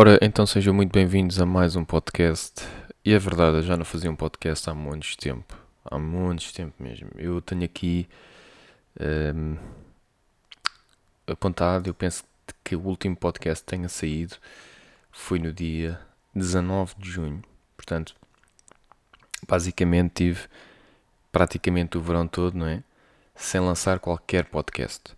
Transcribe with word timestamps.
Ora, 0.00 0.18
então 0.22 0.46
sejam 0.46 0.72
muito 0.72 0.92
bem-vindos 0.92 1.38
a 1.38 1.44
mais 1.44 1.76
um 1.76 1.84
podcast. 1.84 2.66
E 3.04 3.12
é 3.12 3.18
verdade, 3.18 3.58
eu 3.58 3.62
já 3.62 3.76
não 3.76 3.84
fazia 3.84 4.10
um 4.10 4.16
podcast 4.16 4.70
há 4.70 4.72
muito 4.74 5.14
tempo. 5.18 5.54
Há 5.84 5.98
muito 5.98 6.54
tempo 6.54 6.72
mesmo. 6.82 7.10
Eu 7.18 7.42
tenho 7.42 7.64
aqui 7.64 8.08
um, 8.98 9.58
apontado, 11.26 11.90
eu 11.90 11.92
penso 11.92 12.24
que 12.64 12.74
o 12.74 12.80
último 12.80 13.14
podcast 13.14 13.62
tenha 13.62 13.90
saído 13.90 14.36
foi 15.12 15.38
no 15.38 15.52
dia 15.52 16.00
19 16.34 16.94
de 16.96 17.10
junho. 17.10 17.42
Portanto, 17.76 18.16
basicamente 19.46 20.12
tive 20.14 20.48
praticamente 21.30 21.98
o 21.98 22.00
verão 22.00 22.26
todo, 22.26 22.56
não 22.56 22.66
é? 22.66 22.82
Sem 23.34 23.60
lançar 23.60 23.98
qualquer 23.98 24.46
podcast. 24.46 25.14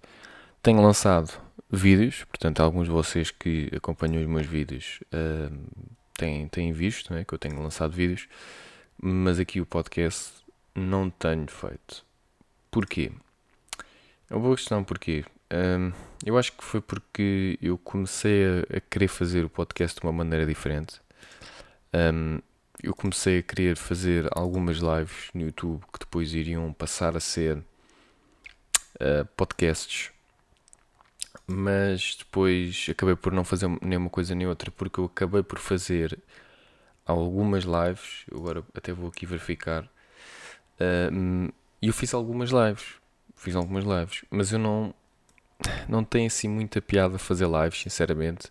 Tenho 0.61 0.83
lançado 0.83 1.41
vídeos, 1.71 2.25
portanto, 2.25 2.61
alguns 2.61 2.87
de 2.87 2.93
vocês 2.93 3.31
que 3.31 3.71
acompanham 3.75 4.23
os 4.23 4.29
meus 4.29 4.47
vídeos 4.47 5.01
uh, 5.13 5.55
têm, 6.15 6.47
têm 6.49 6.73
visto 6.73 7.13
né, 7.13 7.25
que 7.25 7.33
eu 7.33 7.39
tenho 7.39 7.61
lançado 7.63 7.93
vídeos, 7.93 8.29
mas 9.01 9.39
aqui 9.39 9.61
o 9.61 9.67
podcast 9.67 10.33
não 10.75 11.11
tenho 11.11 11.47
feito. 11.49 12.05
Porquê? 12.71 13.11
É 14.31 14.35
uma 14.35 14.43
boa 14.43 14.57
questão, 14.57 14.85
porquê? 14.85 15.25
Um, 15.53 15.93
eu 16.25 16.39
acho 16.39 16.53
que 16.53 16.65
foi 16.65 16.81
porque 16.81 17.59
eu 17.61 17.77
comecei 17.77 18.45
a, 18.45 18.77
a, 18.79 18.81
querer 18.81 19.09
fazer 19.09 19.45
o 19.45 19.51
podcast 19.51 20.01
de 20.01 20.07
uma 20.07 20.13
maneira 20.13 20.47
diferente. 20.47 21.01
Um, 21.93 22.39
eu 22.83 22.95
comecei 22.95 23.39
a 23.39 23.43
querer 23.43 23.77
fazer 23.77 24.29
algumas 24.33 24.79
lives 24.79 25.31
no 25.35 25.43
YouTube 25.43 25.83
que 25.93 25.99
depois 25.99 26.33
iriam 26.33 26.73
passar 26.73 27.17
a 27.17 27.21
ser 27.21 27.59
uh, 27.59 29.27
podcasts 29.37 30.12
mas 31.47 32.17
depois 32.19 32.87
acabei 32.91 33.17
por 33.17 33.33
não 33.33 33.45
fazer 33.45 33.69
nem 33.81 33.99
uma 33.99 34.11
coisa 34.11 34.35
nem 34.35 34.47
outra, 34.47 34.71
porque 34.71 35.01
eu 35.01 35.07
acabei 35.07 35.43
por 35.43 35.59
fazer 35.59 36.19
algumas 37.07 37.65
lives, 37.65 38.25
agora 38.33 38.65
até 38.75 38.93
vou 38.93 39.09
aqui 39.09 39.27
verificar, 39.27 39.85
uh, 39.85 41.53
e 41.81 41.89
eu 41.89 41.93
fiz 41.93 42.15
algumas 42.15 42.51
lives, 42.51 42.95
fiz 43.35 43.57
algumas 43.57 43.85
lives, 43.85 44.25
mas 44.31 44.53
eu 44.53 44.59
não, 44.59 44.95
não 45.89 46.05
tenho 46.05 46.27
assim 46.27 46.49
muita 46.49 46.81
piada 46.81 47.19
fazer 47.19 47.47
lives, 47.47 47.81
sinceramente, 47.81 48.51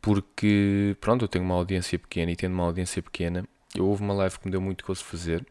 porque, 0.00 0.96
pronto, 1.00 1.24
eu 1.24 1.28
tenho 1.28 1.44
uma 1.44 1.54
audiência 1.54 1.98
pequena 1.98 2.32
e 2.32 2.36
tendo 2.36 2.52
uma 2.54 2.64
audiência 2.64 3.02
pequena, 3.02 3.46
eu 3.74 3.86
houve 3.86 4.02
uma 4.02 4.14
live 4.14 4.38
que 4.38 4.46
me 4.46 4.52
deu 4.52 4.60
muito 4.60 4.84
gosto 4.84 5.04
fazer, 5.04 5.46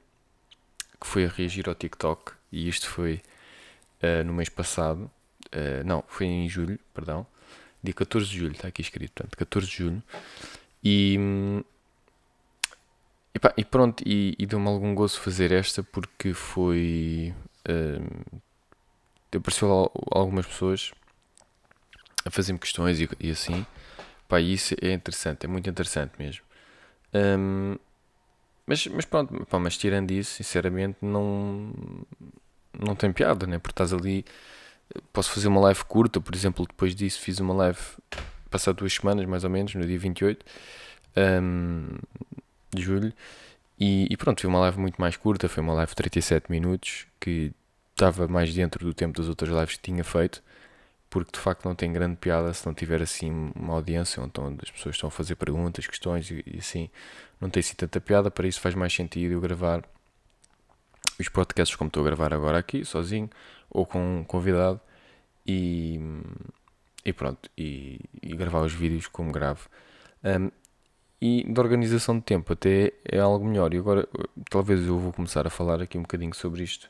que 1.00 1.08
foi 1.08 1.26
a 1.26 1.30
reagir 1.30 1.68
ao 1.68 1.76
TikTok, 1.76 2.34
e 2.52 2.68
isto 2.68 2.90
foi 2.90 3.22
uh, 4.02 4.24
no 4.24 4.34
mês 4.34 4.50
passado, 4.50 5.12
Uh, 5.54 5.84
não, 5.86 6.04
foi 6.08 6.26
em 6.26 6.50
julho, 6.50 6.80
perdão. 6.94 7.26
Dia 7.84 7.94
14 7.94 8.28
de 8.28 8.38
julho, 8.40 8.54
está 8.54 8.68
aqui 8.68 8.82
escrito, 8.82 9.12
portanto, 9.14 9.38
14 9.38 9.68
de 9.68 9.78
julho. 9.78 10.04
E, 10.84 11.18
e, 13.36 13.40
pá, 13.40 13.54
e 13.56 13.64
pronto, 13.64 14.04
e, 14.06 14.36
e 14.40 14.46
deu-me 14.46 14.68
algum 14.68 14.96
gozo 14.96 15.20
fazer 15.20 15.52
esta 15.52 15.84
porque 15.84 16.34
foi. 16.34 17.34
Uh, 17.68 18.42
apareceu 19.36 19.92
algumas 20.12 20.46
pessoas 20.46 20.92
a 22.26 22.32
fazer-me 22.32 22.60
questões 22.60 23.00
e, 23.00 23.10
e, 23.20 23.32
assim. 23.32 23.66
Pá, 24.28 24.40
e 24.40 24.54
isso 24.54 24.76
é 24.82 24.92
interessante, 24.92 25.46
é 25.46 25.48
muito 25.48 25.70
interessante 25.70 26.14
mesmo. 26.18 26.44
Um, 27.14 27.76
mas, 28.66 28.88
mas 28.88 29.06
pronto, 29.06 29.46
pá, 29.46 29.60
mas 29.60 29.78
tirando 29.78 30.12
isso, 30.12 30.32
sinceramente, 30.36 30.98
não, 31.02 31.74
não 32.78 32.96
tem 32.96 33.12
piada, 33.12 33.46
né? 33.46 33.60
Porque 33.60 33.74
estás 33.74 33.94
ali 33.94 34.26
posso 35.12 35.32
fazer 35.32 35.48
uma 35.48 35.62
live 35.62 35.84
curta, 35.86 36.20
por 36.22 36.36
exemplo, 36.36 36.66
depois 36.68 36.96
disso 36.96 37.20
fiz 37.20 37.40
uma 37.40 37.54
live 37.54 37.80
passado 38.50 38.78
duas 38.78 38.94
semanas, 38.94 39.26
mais 39.26 39.44
ou 39.44 39.50
menos, 39.50 39.74
no 39.74 39.86
dia 39.86 39.98
28 39.98 40.46
um, 41.18 41.88
de 42.74 42.82
julho. 42.82 43.14
E, 43.80 44.08
e, 44.10 44.18
pronto, 44.18 44.42
foi 44.42 44.50
uma 44.50 44.60
live 44.60 44.80
muito 44.80 45.02
mais 45.02 45.18
curta, 45.18 45.50
foi 45.50 45.64
uma 45.64 45.74
live 45.74 45.90
de 45.90 45.96
37 45.96 46.52
minutos, 46.52 47.08
que 47.20 47.52
estava 47.92 48.28
mais 48.28 48.54
dentro 48.54 48.86
do 48.86 48.94
tempo 48.94 49.18
das 49.18 49.28
outras 49.28 49.50
lives 49.50 49.76
que 49.78 49.84
tinha 49.84 50.04
feito, 50.04 50.44
porque 51.10 51.32
de 51.32 51.40
facto 51.40 51.66
não 51.66 51.76
tem 51.76 51.92
grande 51.92 52.16
piada 52.18 52.54
se 52.54 52.66
não 52.66 52.74
tiver 52.74 53.02
assim 53.02 53.52
uma 53.56 53.74
audiência 53.74 54.22
onde 54.22 54.60
as 54.64 54.72
pessoas 54.72 54.96
estão 54.96 55.08
a 55.08 55.12
fazer 55.12 55.36
perguntas, 55.36 55.86
questões 55.88 56.30
e, 56.32 56.44
e 56.46 56.58
assim, 56.60 56.90
não 57.40 57.50
tem 57.50 57.62
assim 57.62 57.76
tanta 57.76 58.00
piada, 58.02 58.32
para 58.32 58.48
isso 58.48 58.60
faz 58.60 58.74
mais 58.76 58.94
sentido 58.94 59.34
eu 59.34 59.42
gravar 59.42 59.84
os 61.20 61.30
podcasts 61.30 61.76
como 61.76 61.88
estou 61.88 62.02
a 62.02 62.06
gravar 62.06 62.34
agora 62.34 62.58
aqui, 62.58 62.84
sozinho, 62.84 63.30
ou 63.74 63.86
com 63.86 64.20
um 64.20 64.24
convidado, 64.24 64.80
e, 65.46 66.00
e 67.04 67.12
pronto, 67.12 67.50
e, 67.58 68.00
e 68.22 68.36
gravar 68.36 68.62
os 68.62 68.74
vídeos 68.74 69.08
como 69.08 69.32
gravo. 69.32 69.68
Um, 70.24 70.50
e 71.22 71.46
da 71.52 71.62
organização 71.62 72.18
de 72.18 72.24
tempo 72.24 72.52
até 72.52 72.92
é 73.06 73.20
algo 73.20 73.46
melhor. 73.46 73.74
E 73.74 73.78
agora 73.78 74.08
talvez 74.50 74.86
eu 74.86 75.00
vou 75.00 75.14
começar 75.14 75.48
a 75.48 75.50
falar 75.50 75.82
aqui 75.82 75.98
um 75.98 76.02
bocadinho 76.02 76.34
sobre 76.34 76.64
isto 76.64 76.90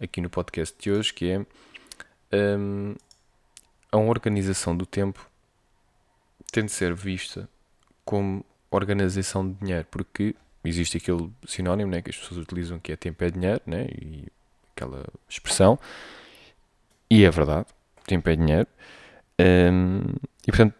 aqui 0.00 0.20
no 0.20 0.28
podcast 0.28 0.76
de 0.78 0.90
hoje, 0.90 1.12
que 1.12 1.30
é 1.30 1.46
um, 2.58 2.94
a 3.90 3.98
organização 3.98 4.76
do 4.76 4.84
tempo 4.84 5.28
tem 6.52 6.64
de 6.64 6.72
ser 6.72 6.94
vista 6.94 7.48
como 8.04 8.44
organização 8.70 9.48
de 9.48 9.54
dinheiro, 9.58 9.86
porque 9.90 10.34
existe 10.64 10.96
aquele 10.96 11.30
sinónimo 11.46 11.90
né, 11.90 12.02
que 12.02 12.10
as 12.10 12.16
pessoas 12.16 12.40
utilizam 12.40 12.78
que 12.78 12.92
é 12.92 12.96
tempo 12.96 13.22
é 13.24 13.30
dinheiro, 13.30 13.60
né, 13.66 13.86
e 13.90 14.26
aquela 14.78 15.04
expressão, 15.28 15.78
e 17.10 17.24
é 17.24 17.30
verdade, 17.30 17.66
tempo 18.06 18.28
é 18.28 18.36
dinheiro. 18.36 18.68
Um, 19.40 20.00
e 20.46 20.50
portanto, 20.50 20.74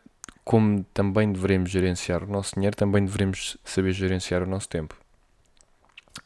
como 0.44 0.84
também 0.94 1.32
devemos 1.32 1.70
gerenciar 1.70 2.24
o 2.24 2.26
nosso 2.26 2.54
dinheiro, 2.54 2.76
também 2.76 3.04
devemos 3.04 3.56
saber 3.64 3.92
gerenciar 3.92 4.42
o 4.42 4.46
nosso 4.46 4.68
tempo. 4.68 4.96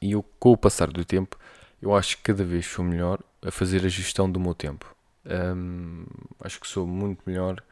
E 0.00 0.12
eu, 0.12 0.24
com 0.38 0.52
o 0.52 0.56
passar 0.56 0.88
do 0.88 1.04
tempo, 1.04 1.38
eu 1.80 1.94
acho 1.94 2.16
que 2.16 2.22
cada 2.22 2.44
vez 2.44 2.66
sou 2.66 2.84
melhor 2.84 3.20
a 3.44 3.50
fazer 3.50 3.84
a 3.84 3.88
gestão 3.88 4.30
do 4.30 4.38
meu 4.38 4.54
tempo. 4.54 4.94
Um, 5.24 6.04
acho 6.40 6.60
que 6.60 6.66
sou 6.66 6.86
muito 6.86 7.22
melhor 7.26 7.62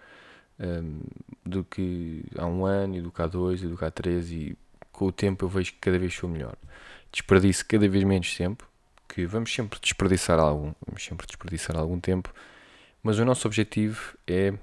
um, 0.59 1.01
do 1.45 1.65
que 1.65 2.25
há 2.37 2.47
um 2.47 2.65
ano, 2.65 2.97
e 2.97 3.01
do 3.01 3.11
que 3.11 3.23
há 3.23 3.27
dois, 3.27 3.63
e 3.63 3.67
do 3.67 3.77
que 3.77 3.85
há 3.85 3.91
três, 3.91 4.31
e 4.31 4.57
com 4.93 5.07
o 5.07 5.13
tempo 5.13 5.45
eu 5.45 5.49
vejo 5.49 5.73
que 5.73 5.79
cada 5.79 5.99
vez 5.99 6.15
sou 6.15 6.29
melhor. 6.29 6.57
Desperdiço 7.13 7.65
cada 7.67 7.89
vez 7.89 8.05
menos 8.05 8.37
tempo, 8.37 8.69
que 9.13 9.27
vamos 9.27 9.53
sempre 9.53 9.79
desperdiçar 9.81 10.39
algum, 10.39 10.73
vamos 10.87 11.05
sempre 11.05 11.27
desperdiçar 11.27 11.77
algum 11.77 11.99
tempo, 11.99 12.33
mas 13.03 13.19
o 13.19 13.25
nosso 13.25 13.47
objetivo 13.47 14.17
é 14.27 14.55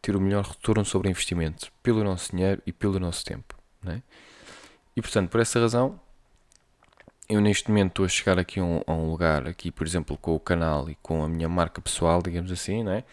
ter 0.00 0.16
o 0.16 0.20
melhor 0.20 0.44
retorno 0.44 0.84
sobre 0.84 1.10
investimento 1.10 1.70
pelo 1.82 2.02
nosso 2.02 2.30
dinheiro 2.30 2.62
e 2.66 2.72
pelo 2.72 2.98
nosso 2.98 3.24
tempo. 3.24 3.54
É? 3.86 4.00
E 4.96 5.02
portanto, 5.02 5.30
por 5.30 5.40
essa 5.40 5.60
razão, 5.60 6.00
eu 7.28 7.40
neste 7.40 7.68
momento 7.68 7.90
estou 7.90 8.04
a 8.04 8.08
chegar 8.08 8.38
aqui 8.38 8.60
a 8.60 8.64
um, 8.64 8.80
a 8.86 8.92
um, 8.92 9.10
lugar, 9.10 9.46
aqui 9.46 9.70
por 9.70 9.86
exemplo 9.86 10.16
com 10.16 10.34
o 10.34 10.40
canal 10.40 10.88
e 10.88 10.94
com 10.96 11.22
a 11.22 11.28
minha 11.28 11.48
marca 11.48 11.80
pessoal, 11.80 12.22
digamos 12.22 12.50
assim, 12.50 12.88
é? 12.88 13.04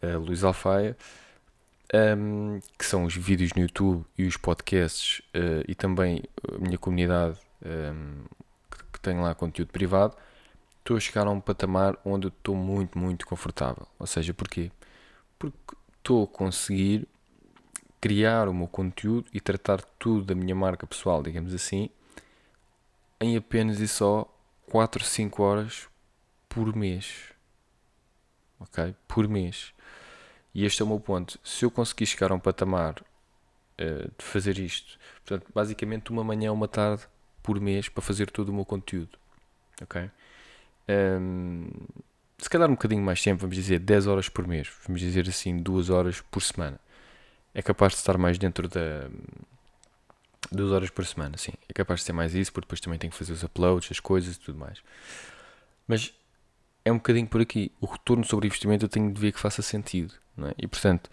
Uh, 0.00 0.18
Luís 0.18 0.44
Alfaia, 0.44 0.96
um, 2.16 2.60
que 2.78 2.84
são 2.84 3.04
os 3.04 3.14
vídeos 3.14 3.52
no 3.54 3.62
YouTube 3.62 4.04
e 4.16 4.24
os 4.24 4.36
podcasts 4.36 5.20
uh, 5.34 5.64
e 5.66 5.74
também 5.74 6.22
a 6.54 6.58
minha 6.58 6.78
comunidade 6.78 7.36
um, 7.64 8.24
que 8.98 9.02
tenho 9.02 9.22
lá 9.22 9.34
conteúdo 9.34 9.70
privado, 9.72 10.16
estou 10.78 10.96
a 10.96 11.00
chegar 11.00 11.26
a 11.26 11.30
um 11.30 11.40
patamar 11.40 11.96
onde 12.04 12.28
estou 12.28 12.54
muito, 12.54 12.98
muito 12.98 13.26
confortável. 13.26 13.86
Ou 13.98 14.06
seja, 14.06 14.34
porquê? 14.34 14.70
Porque 15.38 15.76
estou 15.98 16.24
a 16.24 16.26
conseguir 16.26 17.08
criar 18.00 18.48
o 18.48 18.54
meu 18.54 18.68
conteúdo 18.68 19.28
e 19.32 19.40
tratar 19.40 19.82
tudo 19.98 20.24
da 20.24 20.34
minha 20.34 20.54
marca 20.54 20.86
pessoal, 20.86 21.22
digamos 21.22 21.54
assim, 21.54 21.90
em 23.20 23.36
apenas 23.36 23.80
e 23.80 23.88
só 23.88 24.26
4, 24.70 25.04
5 25.04 25.42
horas 25.42 25.88
por 26.48 26.74
mês. 26.74 27.32
Ok? 28.60 28.94
Por 29.06 29.28
mês. 29.28 29.72
E 30.54 30.64
este 30.64 30.82
é 30.82 30.84
o 30.84 30.88
meu 30.88 31.00
ponto. 31.00 31.38
Se 31.44 31.64
eu 31.64 31.70
conseguir 31.70 32.06
chegar 32.06 32.32
a 32.32 32.34
um 32.34 32.40
patamar 32.40 33.00
uh, 33.00 34.10
de 34.16 34.24
fazer 34.24 34.58
isto, 34.58 34.98
portanto, 35.24 35.50
basicamente 35.54 36.10
uma 36.10 36.24
manhã, 36.24 36.52
uma 36.52 36.68
tarde 36.68 37.06
por 37.48 37.58
mês 37.58 37.88
para 37.88 38.02
fazer 38.02 38.30
todo 38.30 38.50
o 38.50 38.52
meu 38.52 38.66
conteúdo. 38.66 39.18
Ok? 39.80 40.10
Um, 40.86 41.70
se 42.36 42.50
calhar 42.50 42.68
um 42.68 42.74
bocadinho 42.74 43.02
mais 43.02 43.22
tempo, 43.22 43.40
vamos 43.40 43.56
dizer 43.56 43.78
10 43.78 44.06
horas 44.06 44.28
por 44.28 44.46
mês, 44.46 44.70
vamos 44.86 45.00
dizer 45.00 45.26
assim 45.26 45.56
2 45.56 45.88
horas 45.88 46.20
por 46.20 46.42
semana. 46.42 46.78
É 47.54 47.62
capaz 47.62 47.94
de 47.94 48.00
estar 48.00 48.18
mais 48.18 48.36
dentro 48.36 48.68
da, 48.68 49.08
Duas 50.50 50.72
horas 50.72 50.90
por 50.90 51.04
semana, 51.06 51.36
sim. 51.36 51.52
É 51.68 51.72
capaz 51.72 52.00
de 52.00 52.06
ser 52.06 52.12
mais 52.12 52.34
isso, 52.34 52.52
porque 52.52 52.66
depois 52.66 52.80
também 52.80 52.98
tenho 52.98 53.10
que 53.10 53.18
fazer 53.18 53.32
os 53.32 53.42
uploads, 53.42 53.90
as 53.90 54.00
coisas 54.00 54.36
e 54.36 54.38
tudo 54.38 54.58
mais. 54.58 54.82
Mas 55.86 56.12
é 56.84 56.92
um 56.92 56.96
bocadinho 56.96 57.26
por 57.26 57.40
aqui. 57.40 57.72
O 57.80 57.86
retorno 57.86 58.24
sobre 58.24 58.46
investimento 58.46 58.84
eu 58.84 58.88
tenho 58.88 59.12
de 59.12 59.20
ver 59.20 59.32
que 59.32 59.40
faça 59.40 59.62
sentido. 59.62 60.14
É? 60.38 60.54
E 60.58 60.66
portanto, 60.66 61.10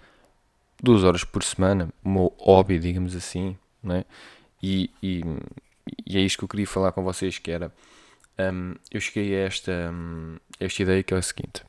duas 0.82 1.04
horas 1.04 1.24
por 1.24 1.44
semana, 1.44 1.90
o 2.04 2.10
meu 2.10 2.34
hobby, 2.38 2.80
digamos 2.80 3.16
assim, 3.16 3.58
é? 3.90 4.06
E, 4.62 4.90
e, 5.02 5.22
e 6.06 6.18
é 6.18 6.22
isto 6.22 6.40
que 6.40 6.44
eu 6.46 6.50
queria 6.50 6.68
falar 6.68 6.92
com 6.92 7.04
vocês, 7.04 7.38
que 7.38 7.52
era 7.52 7.72
um, 8.38 8.76
eu 8.92 9.00
cheguei 9.00 9.36
a 9.36 9.46
esta, 9.46 9.72
um, 9.92 10.38
esta 10.60 10.82
ideia 10.82 11.04
que 11.04 11.14
é 11.14 11.18
a 11.18 11.22
seguinte. 11.22 11.64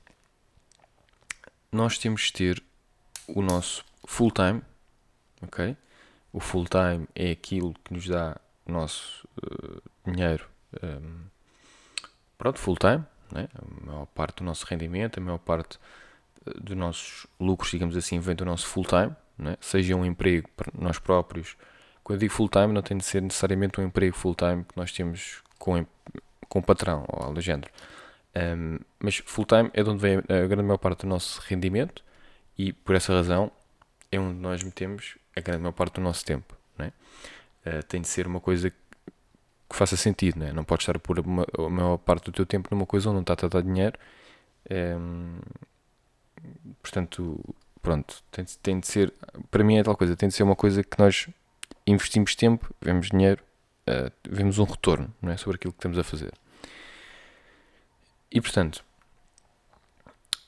Nós 1.70 1.98
temos 1.98 2.22
de 2.22 2.32
ter 2.32 2.62
o 3.28 3.42
nosso 3.42 3.84
full 4.06 4.30
time, 4.30 4.62
ok? 5.42 5.76
O 6.32 6.40
full 6.40 6.66
time 6.66 7.06
é 7.14 7.30
aquilo 7.30 7.74
que 7.84 7.92
nos 7.92 8.06
dá 8.06 8.36
o 8.66 8.72
nosso 8.72 9.26
uh, 9.42 9.82
dinheiro, 10.04 10.48
um, 10.82 11.20
pronto, 12.36 12.58
full 12.58 12.76
time, 12.76 13.04
né? 13.32 13.48
a 13.54 13.86
maior 13.86 14.06
parte 14.06 14.38
do 14.38 14.44
nosso 14.44 14.66
rendimento, 14.66 15.18
a 15.18 15.22
maior 15.22 15.38
parte 15.38 15.78
eh, 16.46 16.50
dos 16.60 16.76
nossos 16.76 17.26
lucros, 17.40 17.70
digamos 17.70 17.96
assim, 17.96 18.18
vem 18.18 18.34
do 18.34 18.44
nosso 18.44 18.66
full 18.66 18.84
time, 18.84 19.14
né? 19.38 19.56
seja 19.60 19.94
um 19.94 20.04
emprego 20.04 20.48
para 20.56 20.70
nós 20.78 20.98
próprios. 20.98 21.56
Quando 22.06 22.18
eu 22.18 22.20
digo 22.20 22.34
full 22.34 22.48
time, 22.48 22.68
não 22.68 22.82
tem 22.82 22.96
de 22.96 23.04
ser 23.04 23.20
necessariamente 23.20 23.80
um 23.80 23.84
emprego 23.84 24.14
full 24.14 24.36
time 24.36 24.62
que 24.62 24.76
nós 24.76 24.92
temos 24.92 25.42
com, 25.58 25.84
com 26.48 26.60
o 26.60 26.62
patrão 26.62 27.04
ou 27.08 27.20
algo 27.20 27.34
do 27.34 27.40
género. 27.40 27.68
Um, 28.36 28.78
mas 29.00 29.16
full 29.16 29.44
time 29.44 29.68
é 29.72 29.82
de 29.82 29.90
onde 29.90 30.00
vem 30.00 30.18
a 30.18 30.46
grande 30.46 30.62
maior 30.62 30.78
parte 30.78 31.00
do 31.00 31.08
nosso 31.08 31.40
rendimento 31.48 32.04
e 32.56 32.72
por 32.72 32.94
essa 32.94 33.12
razão 33.12 33.50
é 34.12 34.20
onde 34.20 34.38
nós 34.38 34.62
metemos 34.62 35.18
a 35.34 35.40
grande 35.40 35.62
maior 35.62 35.72
parte 35.72 35.94
do 35.94 36.00
nosso 36.00 36.24
tempo. 36.24 36.54
Uh, 36.78 37.82
tem 37.88 38.00
de 38.00 38.06
ser 38.06 38.28
uma 38.28 38.38
coisa 38.38 38.70
que 38.70 38.76
faça 39.70 39.96
sentido, 39.96 40.38
né? 40.38 40.52
não 40.52 40.62
podes 40.62 40.84
estar 40.84 40.94
a 40.96 41.00
pôr 41.00 41.18
uma, 41.18 41.44
a 41.58 41.68
maior 41.68 41.96
parte 41.96 42.26
do 42.26 42.30
teu 42.30 42.46
tempo 42.46 42.68
numa 42.70 42.86
coisa 42.86 43.08
onde 43.08 43.16
não 43.16 43.22
está 43.22 43.32
a 43.32 43.48
dar 43.48 43.62
dinheiro. 43.62 43.98
Portanto, 46.80 47.44
pronto, 47.82 48.22
tem, 48.30 48.44
tem 48.62 48.78
de 48.78 48.86
ser, 48.86 49.12
para 49.50 49.64
mim 49.64 49.78
é 49.78 49.82
tal 49.82 49.96
coisa, 49.96 50.14
tem 50.14 50.28
de 50.28 50.36
ser 50.36 50.44
uma 50.44 50.54
coisa 50.54 50.84
que 50.84 50.96
nós 51.00 51.28
investimos 51.86 52.34
tempo, 52.34 52.74
vemos 52.80 53.08
dinheiro, 53.08 53.42
uh, 53.88 54.10
vemos 54.28 54.58
um 54.58 54.64
retorno 54.64 55.14
não 55.22 55.32
é? 55.32 55.36
sobre 55.36 55.56
aquilo 55.56 55.72
que 55.72 55.78
estamos 55.78 55.98
a 55.98 56.04
fazer. 56.04 56.32
E 58.30 58.40
portanto, 58.40 58.84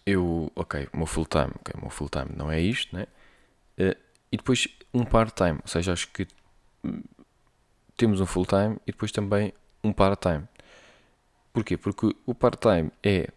eu, 0.05 0.51
ok, 0.55 0.89
o 0.93 0.97
meu 0.97 1.07
full 1.07 1.27
time, 1.27 1.53
ok, 1.55 1.75
o 1.77 1.81
meu 1.83 1.91
full 1.91 2.09
time 2.09 2.31
não 2.35 2.51
é 2.51 2.61
isto, 2.61 2.95
né? 2.97 3.07
Uh, 3.79 3.97
e 4.33 4.37
depois 4.37 4.69
um 4.93 5.05
part-time, 5.05 5.59
ou 5.63 5.69
seja, 5.69 5.93
acho 5.93 6.09
que 6.09 6.27
temos 7.97 8.21
um 8.21 8.27
full 8.27 8.47
time 8.47 8.77
e 8.87 8.93
depois 8.93 9.13
também 9.13 9.53
um 9.83 9.93
part-time. 9.93 10.45
Porquê? 11.53 11.77
Porque 11.77 12.15
o 12.27 12.35
part-time 12.35 12.91
é 13.03 13.29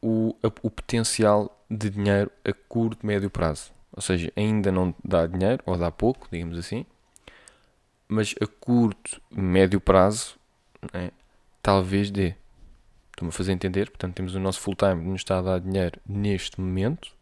o, 0.00 0.36
o 0.42 0.70
potencial 0.70 1.64
de 1.70 1.90
dinheiro 1.90 2.30
a 2.44 2.52
curto, 2.52 3.06
médio 3.06 3.30
prazo. 3.30 3.72
Ou 3.94 4.02
seja, 4.02 4.32
ainda 4.36 4.72
não 4.72 4.94
dá 5.04 5.26
dinheiro, 5.26 5.62
ou 5.64 5.76
dá 5.76 5.90
pouco, 5.90 6.26
digamos 6.30 6.58
assim, 6.58 6.84
mas 8.08 8.34
a 8.40 8.46
curto, 8.46 9.20
médio 9.30 9.80
prazo, 9.80 10.36
né, 10.92 11.10
talvez 11.62 12.10
dê. 12.10 12.34
Estou-me 13.10 13.28
a 13.28 13.32
fazer 13.32 13.52
entender? 13.52 13.90
Portanto, 13.90 14.14
temos 14.14 14.34
o 14.34 14.40
nosso 14.40 14.60
full-time 14.60 15.02
que 15.02 15.08
nos 15.08 15.20
está 15.20 15.38
a 15.38 15.42
dar 15.42 15.60
dinheiro 15.60 16.00
neste 16.06 16.60
momento 16.60 17.12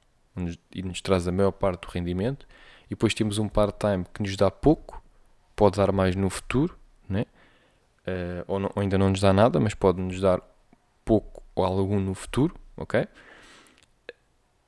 e 0.75 0.83
nos 0.83 1.03
traz 1.03 1.29
a 1.29 1.33
maior 1.33 1.53
parte 1.53 1.87
do 1.87 1.93
rendimento, 1.93 2.47
e 2.87 2.91
depois 2.91 3.13
temos 3.13 3.39
um 3.39 3.49
part-time 3.49 4.07
que 4.13 4.23
nos 4.23 4.37
dá 4.37 4.51
pouco 4.51 5.03
pode 5.55 5.77
dar 5.77 5.93
mais 5.93 6.17
no 6.17 6.29
futuro, 6.29 6.77
né? 7.09 7.25
Uh, 8.07 8.43
ou, 8.49 8.59
não, 8.59 8.71
ou, 8.75 8.83
ainda 8.83 8.99
não 8.99 9.11
nos 9.11 9.21
dá 9.21 9.33
nada, 9.33 9.61
mas 9.61 9.75
pode 9.75 10.01
nos 10.01 10.21
dar 10.21 10.41
pouco 11.05 11.43
ou 11.55 11.65
algum 11.65 12.01
no 12.01 12.15
futuro, 12.15 12.55
ok? 12.77 13.07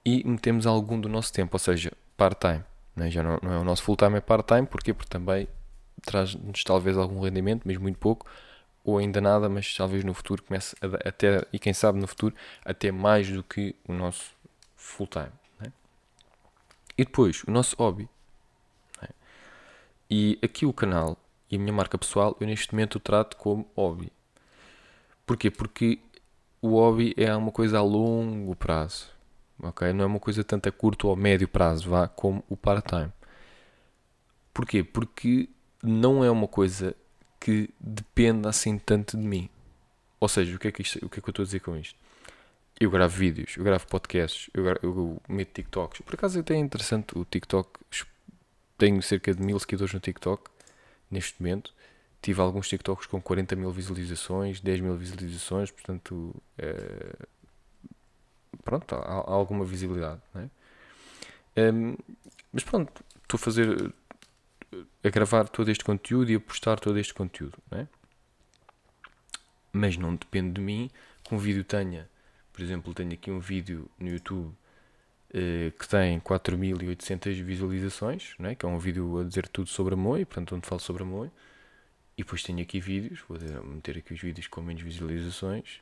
E 0.04 0.22
metemos 0.26 0.66
algum 0.66 1.00
do 1.00 1.08
nosso 1.08 1.32
tempo, 1.32 1.54
ou 1.54 1.58
seja, 1.58 1.92
part-time. 2.16 2.62
Né? 2.94 3.10
Já 3.10 3.22
não, 3.22 3.38
não, 3.42 3.52
é 3.52 3.58
o 3.58 3.64
nosso 3.64 3.82
full-time, 3.82 4.16
é 4.16 4.20
part-time, 4.20 4.66
porquê? 4.66 4.92
Porque 4.92 5.08
também 5.08 5.48
traz-nos 6.02 6.62
talvez 6.62 6.96
algum 6.96 7.20
rendimento, 7.20 7.62
mas 7.64 7.76
muito 7.78 7.98
pouco, 7.98 8.26
ou 8.84 8.98
ainda 8.98 9.20
nada, 9.20 9.48
mas 9.48 9.74
talvez 9.74 10.04
no 10.04 10.12
futuro 10.12 10.42
comece 10.42 10.76
a, 10.82 11.08
até, 11.08 11.46
e 11.52 11.58
quem 11.58 11.72
sabe 11.72 11.98
no 11.98 12.06
futuro, 12.06 12.34
até 12.64 12.92
mais 12.92 13.30
do 13.30 13.42
que 13.42 13.74
o 13.88 13.92
nosso 13.92 14.32
full-time. 14.76 15.32
Né? 15.58 15.72
E 16.98 17.04
depois, 17.04 17.42
o 17.44 17.50
nosso 17.50 17.74
hobby. 17.76 18.08
E 20.10 20.38
aqui 20.42 20.66
o 20.66 20.72
canal 20.72 21.16
e 21.50 21.56
a 21.56 21.58
minha 21.58 21.72
marca 21.72 21.96
pessoal, 21.96 22.36
eu 22.38 22.46
neste 22.46 22.72
momento 22.72 22.96
o 22.96 23.00
trato 23.00 23.36
como 23.36 23.66
hobby. 23.74 24.12
Porquê? 25.24 25.50
Porque 25.50 25.98
o 26.60 26.76
hobby 26.78 27.14
é 27.16 27.34
uma 27.34 27.50
coisa 27.50 27.78
a 27.78 27.82
longo 27.82 28.54
prazo. 28.54 29.13
Ok? 29.58 29.92
Não 29.92 30.04
é 30.04 30.06
uma 30.06 30.20
coisa 30.20 30.44
tanto 30.44 30.68
a 30.68 30.72
curto 30.72 31.08
ou 31.08 31.16
médio 31.16 31.48
prazo, 31.48 31.90
vá, 31.90 32.08
como 32.08 32.44
o 32.48 32.56
part-time. 32.56 33.12
Porquê? 34.52 34.84
Porque 34.84 35.48
não 35.82 36.24
é 36.24 36.30
uma 36.30 36.48
coisa 36.48 36.94
que 37.40 37.68
dependa 37.78 38.48
assim 38.48 38.78
tanto 38.78 39.16
de 39.16 39.26
mim. 39.26 39.48
Ou 40.20 40.28
seja, 40.28 40.56
o 40.56 40.58
que 40.58 40.68
é 40.68 40.72
que, 40.72 40.82
isto, 40.82 41.04
o 41.04 41.08
que, 41.08 41.18
é 41.18 41.22
que 41.22 41.28
eu 41.28 41.32
estou 41.32 41.42
a 41.42 41.46
dizer 41.46 41.60
com 41.60 41.76
isto? 41.76 41.98
Eu 42.80 42.90
gravo 42.90 43.14
vídeos, 43.14 43.56
eu 43.56 43.64
gravo 43.64 43.86
podcasts, 43.86 44.48
eu, 44.54 44.64
gravo, 44.64 44.80
eu 44.82 45.22
meto 45.28 45.52
TikToks. 45.52 46.00
Por 46.00 46.14
acaso 46.14 46.38
é 46.38 46.40
até 46.40 46.56
interessante 46.56 47.16
o 47.16 47.24
TikTok 47.24 47.78
tenho 48.76 49.02
cerca 49.02 49.34
de 49.34 49.42
mil 49.42 49.58
seguidores 49.58 49.94
no 49.94 50.00
TikTok 50.00 50.50
neste 51.10 51.40
momento. 51.40 51.72
Tive 52.20 52.40
alguns 52.40 52.68
TikToks 52.68 53.06
com 53.06 53.20
40 53.20 53.54
mil 53.54 53.70
visualizações, 53.70 54.60
10 54.60 54.80
mil 54.80 54.96
visualizações, 54.96 55.70
portanto, 55.70 56.34
é, 56.56 57.14
pronto, 58.64 58.94
há, 58.94 59.32
alguma 59.32 59.64
visibilidade. 59.64 60.20
É? 60.34 61.72
Um, 61.72 61.96
mas 62.52 62.64
pronto, 62.64 63.04
estou 63.22 63.36
a 63.36 63.38
fazer, 63.38 63.94
a 65.02 65.08
gravar 65.08 65.48
todo 65.48 65.70
este 65.70 65.84
conteúdo 65.84 66.30
e 66.30 66.34
a 66.34 66.40
postar 66.40 66.80
todo 66.80 66.98
este 66.98 67.14
conteúdo. 67.14 67.58
Não 67.70 67.78
é? 67.78 67.88
Mas 69.72 69.96
não 69.96 70.14
depende 70.14 70.52
de 70.52 70.60
mim 70.60 70.90
que 71.22 71.34
um 71.34 71.38
vídeo 71.38 71.64
tenha, 71.64 72.08
por 72.52 72.62
exemplo, 72.62 72.94
tenho 72.94 73.12
aqui 73.12 73.30
um 73.30 73.40
vídeo 73.40 73.90
no 73.98 74.08
YouTube 74.08 74.54
eh, 75.32 75.72
que 75.76 75.88
tem 75.88 76.20
4.800 76.20 77.42
visualizações, 77.42 78.34
né? 78.38 78.54
que 78.54 78.64
é 78.64 78.68
um 78.68 78.78
vídeo 78.78 79.18
a 79.18 79.24
dizer 79.24 79.48
tudo 79.48 79.68
sobre 79.68 79.94
a 79.94 79.96
Moi, 79.96 80.24
portanto, 80.24 80.54
onde 80.54 80.66
falo 80.66 80.80
sobre 80.80 81.02
a 81.02 81.06
Moi. 81.06 81.28
E 82.16 82.22
depois 82.22 82.42
tenho 82.44 82.62
aqui 82.62 82.78
vídeos, 82.78 83.20
vou 83.28 83.36
meter 83.64 83.98
aqui 83.98 84.14
os 84.14 84.20
vídeos 84.20 84.46
com 84.46 84.62
menos 84.62 84.82
visualizações. 84.82 85.80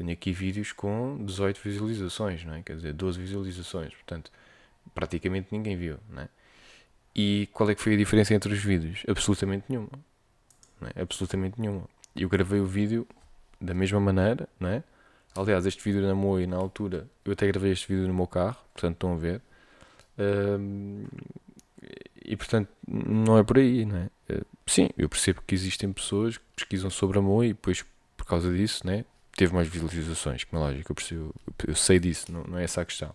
Tenho 0.00 0.12
aqui 0.12 0.32
vídeos 0.32 0.72
com 0.72 1.22
18 1.26 1.60
visualizações, 1.62 2.42
não 2.42 2.54
é? 2.54 2.62
quer 2.62 2.74
dizer, 2.74 2.94
12 2.94 3.20
visualizações, 3.20 3.92
portanto, 3.92 4.32
praticamente 4.94 5.48
ninguém 5.52 5.76
viu. 5.76 5.98
Não 6.08 6.22
é? 6.22 6.28
E 7.14 7.50
qual 7.52 7.68
é 7.68 7.74
que 7.74 7.82
foi 7.82 7.92
a 7.92 7.96
diferença 7.98 8.32
entre 8.32 8.50
os 8.50 8.58
vídeos? 8.60 9.02
Absolutamente 9.06 9.66
nenhuma. 9.68 9.90
É? 10.96 11.02
Absolutamente 11.02 11.60
nenhuma. 11.60 11.84
Eu 12.16 12.30
gravei 12.30 12.60
o 12.60 12.64
vídeo 12.64 13.06
da 13.60 13.74
mesma 13.74 14.00
maneira, 14.00 14.48
não 14.58 14.70
é? 14.70 14.82
Aliás, 15.36 15.66
este 15.66 15.84
vídeo 15.84 16.00
na 16.00 16.14
Moe, 16.14 16.46
na 16.46 16.56
altura, 16.56 17.06
eu 17.22 17.34
até 17.34 17.46
gravei 17.46 17.70
este 17.70 17.86
vídeo 17.86 18.08
no 18.08 18.14
meu 18.14 18.26
carro, 18.26 18.56
portanto 18.72 18.94
estão 18.94 19.12
a 19.12 19.18
ver. 19.18 19.42
E 22.24 22.36
portanto, 22.38 22.70
não 22.88 23.36
é 23.36 23.44
por 23.44 23.58
aí, 23.58 23.84
não 23.84 23.98
é? 23.98 24.10
Uh, 24.32 24.46
sim, 24.66 24.88
eu 24.96 25.10
percebo 25.10 25.42
que 25.46 25.54
existem 25.54 25.92
pessoas 25.92 26.38
que 26.38 26.44
pesquisam 26.56 26.88
sobre 26.88 27.18
a 27.18 27.20
Moe 27.20 27.48
e 27.48 27.52
depois, 27.52 27.84
por 28.16 28.24
causa 28.24 28.50
disso, 28.50 28.86
né, 28.86 29.04
teve 29.40 29.54
mais 29.54 29.68
visualizações, 29.68 30.44
como 30.44 30.62
é 30.62 30.66
lógico, 30.66 30.92
eu, 30.92 30.94
percebo, 30.94 31.34
eu 31.66 31.74
sei 31.74 31.98
disso, 31.98 32.30
não, 32.30 32.44
não 32.44 32.58
é 32.58 32.64
essa 32.64 32.82
a 32.82 32.84
questão. 32.84 33.14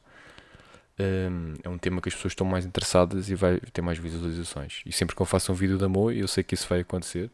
Um, 0.97 1.53
é 1.63 1.69
um 1.69 1.77
tema 1.77 2.01
que 2.01 2.09
as 2.09 2.15
pessoas 2.15 2.31
estão 2.31 2.47
mais 2.47 2.65
interessadas 2.65 3.29
e 3.29 3.35
vai 3.35 3.59
ter 3.59 3.83
mais 3.83 3.99
visualizações. 3.99 4.81
E 4.87 4.91
sempre 4.91 5.15
que 5.15 5.21
eu 5.21 5.25
faço 5.25 5.51
um 5.51 5.55
vídeo 5.55 5.77
da 5.77 5.87
Moe, 5.87 6.17
eu 6.17 6.27
sei 6.27 6.43
que 6.43 6.55
isso 6.55 6.67
vai 6.67 6.79
acontecer. 6.79 7.29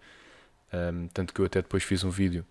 Um, 0.74 1.08
tanto 1.08 1.34
que 1.34 1.40
eu 1.40 1.46
até 1.46 1.62
depois 1.62 1.84
fiz 1.84 2.04
um 2.04 2.10
vídeo 2.10 2.46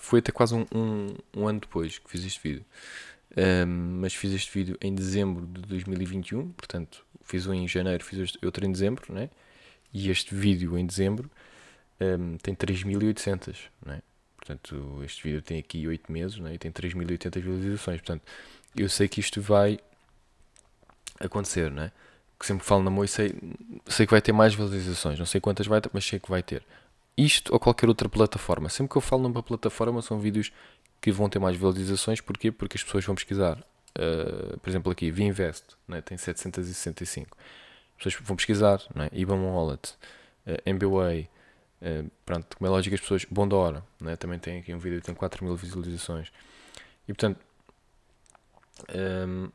foi 0.00 0.20
até 0.20 0.32
quase 0.32 0.54
um, 0.54 0.64
um, 0.74 1.14
um, 1.36 1.46
ano 1.46 1.60
depois 1.60 1.98
que 1.98 2.10
fiz 2.10 2.24
este 2.24 2.40
vídeo. 2.42 2.64
Um, 3.36 4.00
mas 4.00 4.14
fiz 4.14 4.32
este 4.32 4.50
vídeo 4.50 4.78
em 4.80 4.94
dezembro 4.94 5.46
de 5.46 5.60
2021, 5.62 6.50
portanto, 6.52 7.04
fiz 7.22 7.46
um 7.46 7.52
em 7.52 7.68
janeiro, 7.68 8.02
fiz 8.02 8.38
outro 8.42 8.64
em 8.64 8.72
dezembro, 8.72 9.12
né? 9.12 9.28
E 9.92 10.08
este 10.08 10.34
vídeo 10.34 10.78
em 10.78 10.86
dezembro 10.86 11.30
um, 12.00 12.38
tem 12.38 12.54
3800, 12.54 13.70
né? 13.84 14.00
Portanto, 14.44 15.00
este 15.02 15.22
vídeo 15.22 15.40
tem 15.40 15.58
aqui 15.58 15.88
8 15.88 16.12
meses 16.12 16.36
né? 16.38 16.54
e 16.54 16.58
tem 16.58 16.70
3800 16.70 17.42
visualizações. 17.42 18.00
Portanto, 18.00 18.22
eu 18.76 18.88
sei 18.90 19.08
que 19.08 19.18
isto 19.18 19.40
vai 19.40 19.78
acontecer, 21.18 21.70
né? 21.70 21.90
Que 22.38 22.44
sempre 22.44 22.64
falo 22.64 22.82
na 22.82 22.90
Moi, 22.90 23.08
sei, 23.08 23.34
sei 23.86 24.04
que 24.04 24.10
vai 24.10 24.20
ter 24.20 24.32
mais 24.32 24.54
visualizações. 24.54 25.18
Não 25.18 25.24
sei 25.24 25.40
quantas 25.40 25.66
vai 25.66 25.80
ter, 25.80 25.90
mas 25.94 26.04
sei 26.04 26.18
que 26.18 26.28
vai 26.28 26.42
ter 26.42 26.62
isto 27.16 27.52
ou 27.52 27.60
qualquer 27.60 27.88
outra 27.88 28.08
plataforma. 28.08 28.68
Sempre 28.68 28.92
que 28.92 28.98
eu 28.98 29.02
falo 29.02 29.22
numa 29.22 29.42
plataforma, 29.42 30.02
são 30.02 30.18
vídeos 30.18 30.52
que 31.00 31.10
vão 31.10 31.28
ter 31.28 31.38
mais 31.38 31.56
visualizações. 31.56 32.20
Porquê? 32.20 32.52
Porque 32.52 32.76
as 32.76 32.82
pessoas 32.82 33.04
vão 33.04 33.14
pesquisar. 33.14 33.58
Uh, 33.96 34.58
por 34.58 34.68
exemplo, 34.68 34.92
aqui, 34.92 35.10
Vinvest, 35.10 35.64
né? 35.88 36.02
tem 36.02 36.18
765. 36.18 37.36
As 37.96 38.04
pessoas 38.04 38.26
vão 38.26 38.36
pesquisar, 38.36 38.82
não 38.94 39.04
é? 39.04 39.10
IBAN 39.12 39.36
Wallet, 39.36 39.94
uh, 40.46 40.60
MBWay, 40.66 41.28
uh, 41.84 42.10
pronto, 42.24 42.56
como 42.56 42.66
é 42.66 42.70
lógico 42.70 42.94
as 42.94 43.00
pessoas, 43.00 43.24
Bondora, 43.26 43.84
não 44.00 44.10
é? 44.10 44.16
também 44.16 44.38
tem 44.38 44.58
aqui 44.58 44.74
um 44.74 44.78
vídeo 44.78 45.00
que 45.00 45.06
tem 45.06 45.14
4 45.14 45.44
mil 45.44 45.54
visualizações. 45.56 46.32
E 47.06 47.12
portanto, 47.12 47.38
um, 49.28 49.50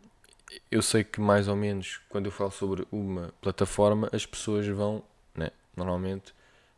eu 0.71 0.81
sei 0.81 1.03
que 1.03 1.19
mais 1.19 1.47
ou 1.47 1.55
menos 1.55 1.99
quando 2.09 2.27
eu 2.27 2.31
falo 2.31 2.51
sobre 2.51 2.87
uma 2.91 3.33
plataforma, 3.41 4.09
as 4.13 4.25
pessoas 4.25 4.67
vão, 4.67 5.03
né? 5.35 5.51
normalmente, 5.75 6.33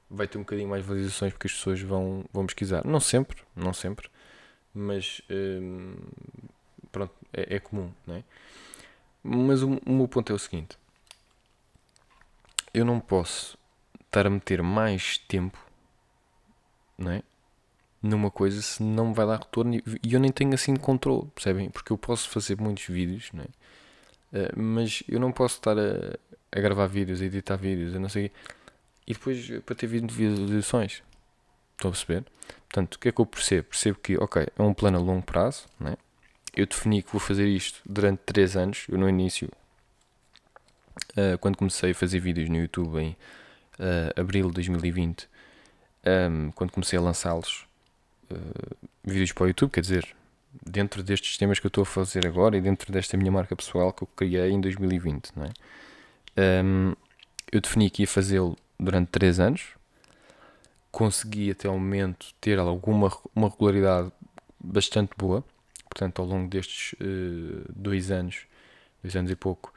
vai 0.09 0.27
ter 0.27 0.37
um 0.37 0.41
bocadinho 0.41 0.69
mais 0.69 0.81
visualizações 0.83 1.33
porque 1.33 1.47
as 1.47 1.53
pessoas 1.53 1.81
vão, 1.81 2.25
vão 2.33 2.45
pesquisar. 2.45 2.85
Não 2.85 2.99
sempre, 2.99 3.43
não 3.55 3.73
sempre, 3.73 4.09
mas 4.73 5.21
um, 5.29 5.95
pronto, 6.91 7.13
é, 7.33 7.55
é, 7.55 7.59
comum, 7.59 7.91
não 8.05 8.15
é? 8.15 8.23
Mas 9.23 9.61
o, 9.61 9.79
o 9.85 9.91
meu 9.91 10.07
ponto 10.07 10.31
é 10.31 10.35
o 10.35 10.39
seguinte: 10.39 10.77
eu 12.73 12.83
não 12.85 12.99
posso 12.99 13.57
estar 14.11 14.27
a 14.27 14.29
meter 14.29 14.61
mais 14.61 15.17
tempo, 15.17 15.57
não 16.97 17.11
é? 17.11 17.23
Numa 18.01 18.31
coisa 18.31 18.61
se 18.61 18.81
não 18.83 19.09
me 19.09 19.13
vai 19.13 19.25
dar 19.25 19.39
retorno 19.39 19.75
e 19.75 20.13
eu 20.13 20.19
nem 20.19 20.31
tenho 20.31 20.53
assim 20.53 20.75
controle, 20.75 21.27
percebem? 21.35 21.69
Porque 21.69 21.91
eu 21.93 21.97
posso 21.97 22.29
fazer 22.29 22.59
muitos 22.59 22.85
vídeos, 22.85 23.29
não 23.33 23.43
é? 23.43 23.47
Uh, 24.33 24.61
mas 24.61 25.03
eu 25.07 25.19
não 25.19 25.31
posso 25.31 25.55
estar 25.55 25.77
a, 25.77 26.17
a 26.51 26.59
gravar 26.59 26.87
vídeos, 26.87 27.21
a 27.21 27.25
editar 27.25 27.57
vídeos, 27.57 27.95
a 27.95 27.99
não 27.99 28.09
sei 28.09 28.31
e 29.07 29.13
depois 29.13 29.49
para 29.65 29.75
ter 29.75 29.87
visualizações. 29.87 31.03
Estão 31.73 31.89
a 31.89 31.91
perceber? 31.91 32.25
Portanto, 32.69 32.95
o 32.95 32.99
que 32.99 33.09
é 33.09 33.11
que 33.11 33.21
eu 33.21 33.25
percebo? 33.25 33.67
Percebo 33.69 33.99
que, 33.99 34.17
ok, 34.17 34.47
é 34.57 34.61
um 34.61 34.73
plano 34.73 34.97
a 34.97 35.01
longo 35.01 35.23
prazo, 35.23 35.65
né? 35.79 35.95
eu 36.55 36.65
defini 36.65 37.01
que 37.01 37.11
vou 37.11 37.19
fazer 37.19 37.47
isto 37.47 37.79
durante 37.85 38.19
3 38.25 38.57
anos. 38.57 38.85
Eu, 38.89 38.97
no 38.97 39.07
início, 39.07 39.49
uh, 41.11 41.37
quando 41.39 41.57
comecei 41.57 41.91
a 41.91 41.95
fazer 41.95 42.19
vídeos 42.19 42.49
no 42.49 42.57
YouTube 42.57 42.99
em 42.99 43.17
uh, 43.81 44.19
abril 44.19 44.47
de 44.47 44.53
2020, 44.53 45.27
um, 46.05 46.51
quando 46.51 46.71
comecei 46.71 46.97
a 46.97 47.01
lançá-los, 47.01 47.65
uh, 48.31 48.87
vídeos 49.03 49.31
para 49.31 49.45
o 49.45 49.47
YouTube, 49.47 49.71
quer 49.71 49.81
dizer, 49.81 50.15
dentro 50.65 51.01
destes 51.01 51.29
sistemas 51.29 51.59
que 51.59 51.65
eu 51.65 51.69
estou 51.69 51.81
a 51.81 51.85
fazer 51.85 52.25
agora 52.27 52.55
e 52.57 52.61
dentro 52.61 52.91
desta 52.91 53.17
minha 53.17 53.31
marca 53.31 53.55
pessoal 53.55 53.91
que 53.91 54.03
eu 54.03 54.07
criei 54.15 54.51
em 54.51 54.61
2020, 54.61 55.31
não 55.35 55.45
é? 55.45 55.51
Um, 56.63 56.93
eu 57.51 57.59
defini 57.59 57.89
que 57.89 58.03
ia 58.03 58.07
fazê-lo 58.07 58.57
durante 58.79 59.09
3 59.09 59.39
anos, 59.39 59.67
consegui 60.91 61.51
até 61.51 61.69
o 61.69 61.73
momento 61.73 62.27
ter 62.39 62.59
alguma 62.59 63.11
uma 63.35 63.49
regularidade 63.49 64.11
bastante 64.59 65.11
boa, 65.17 65.43
portanto, 65.89 66.21
ao 66.21 66.27
longo 66.27 66.49
destes 66.49 66.93
uh, 66.93 67.63
dois 67.69 68.11
anos, 68.11 68.45
dois 69.01 69.15
anos 69.15 69.31
e 69.31 69.35
pouco, 69.35 69.73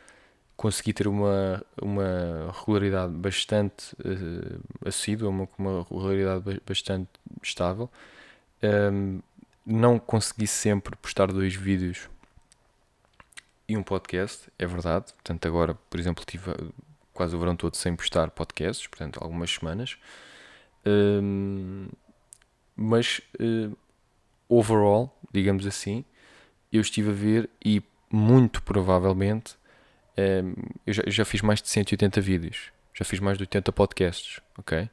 consegui 0.56 0.92
ter 0.92 1.08
uma, 1.08 1.64
uma 1.80 2.52
regularidade 2.58 3.12
bastante 3.12 3.94
uh, 3.94 4.88
assídua, 4.88 5.28
uma, 5.28 5.48
uma 5.58 5.82
regularidade 5.82 6.60
bastante 6.66 7.10
estável. 7.42 7.90
Um, 8.62 9.20
não 9.66 9.98
consegui 9.98 10.46
sempre 10.46 10.96
postar 10.96 11.32
dois 11.32 11.54
vídeos 11.54 12.08
e 13.68 13.76
um 13.76 13.82
podcast, 13.82 14.50
é 14.58 14.66
verdade. 14.66 15.12
Portanto, 15.14 15.46
agora, 15.46 15.74
por 15.74 15.98
exemplo, 15.98 16.24
tive 16.24 16.52
quase 17.12 17.34
o 17.34 17.38
verão 17.38 17.56
todo 17.56 17.76
sem 17.76 17.94
postar 17.96 18.30
podcasts, 18.30 18.86
portanto, 18.86 19.18
algumas 19.22 19.50
semanas. 19.50 19.96
Um, 20.86 21.88
mas, 22.76 23.20
uh, 23.40 23.76
overall, 24.48 25.16
digamos 25.32 25.66
assim, 25.66 26.04
eu 26.72 26.80
estive 26.80 27.10
a 27.10 27.14
ver 27.14 27.50
e 27.64 27.82
muito 28.10 28.62
provavelmente 28.62 29.56
um, 30.16 30.54
eu, 30.86 30.92
já, 30.92 31.02
eu, 31.04 31.10
já, 31.10 31.24
fiz 31.24 31.40
mais 31.42 31.60
de 31.60 31.68
180 31.68 32.20
vídeos, 32.20 32.72
já 32.92 33.04
fiz 33.04 33.20
mais 33.20 33.36
de 33.36 33.42
80 33.42 33.72
podcasts, 33.72 34.40
ok? 34.58 34.88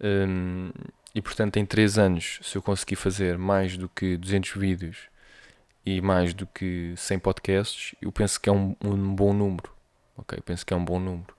Um, 0.00 0.70
e 1.14 1.22
portanto, 1.22 1.56
em 1.56 1.66
3 1.66 1.98
anos, 1.98 2.40
se 2.42 2.56
eu 2.56 2.62
conseguir 2.62 2.96
fazer 2.96 3.38
mais 3.38 3.76
do 3.76 3.88
que 3.88 4.16
200 4.16 4.52
vídeos 4.52 4.98
e 5.84 6.00
mais 6.00 6.34
do 6.34 6.46
que 6.46 6.94
100 6.96 7.18
podcasts, 7.18 7.94
eu 8.00 8.10
penso 8.12 8.40
que 8.40 8.48
é 8.48 8.52
um, 8.52 8.76
um 8.82 9.14
bom 9.14 9.32
número, 9.32 9.70
ok? 10.16 10.38
Eu 10.38 10.42
penso 10.42 10.64
que 10.64 10.72
é 10.72 10.76
um 10.76 10.84
bom 10.84 10.98
número. 10.98 11.34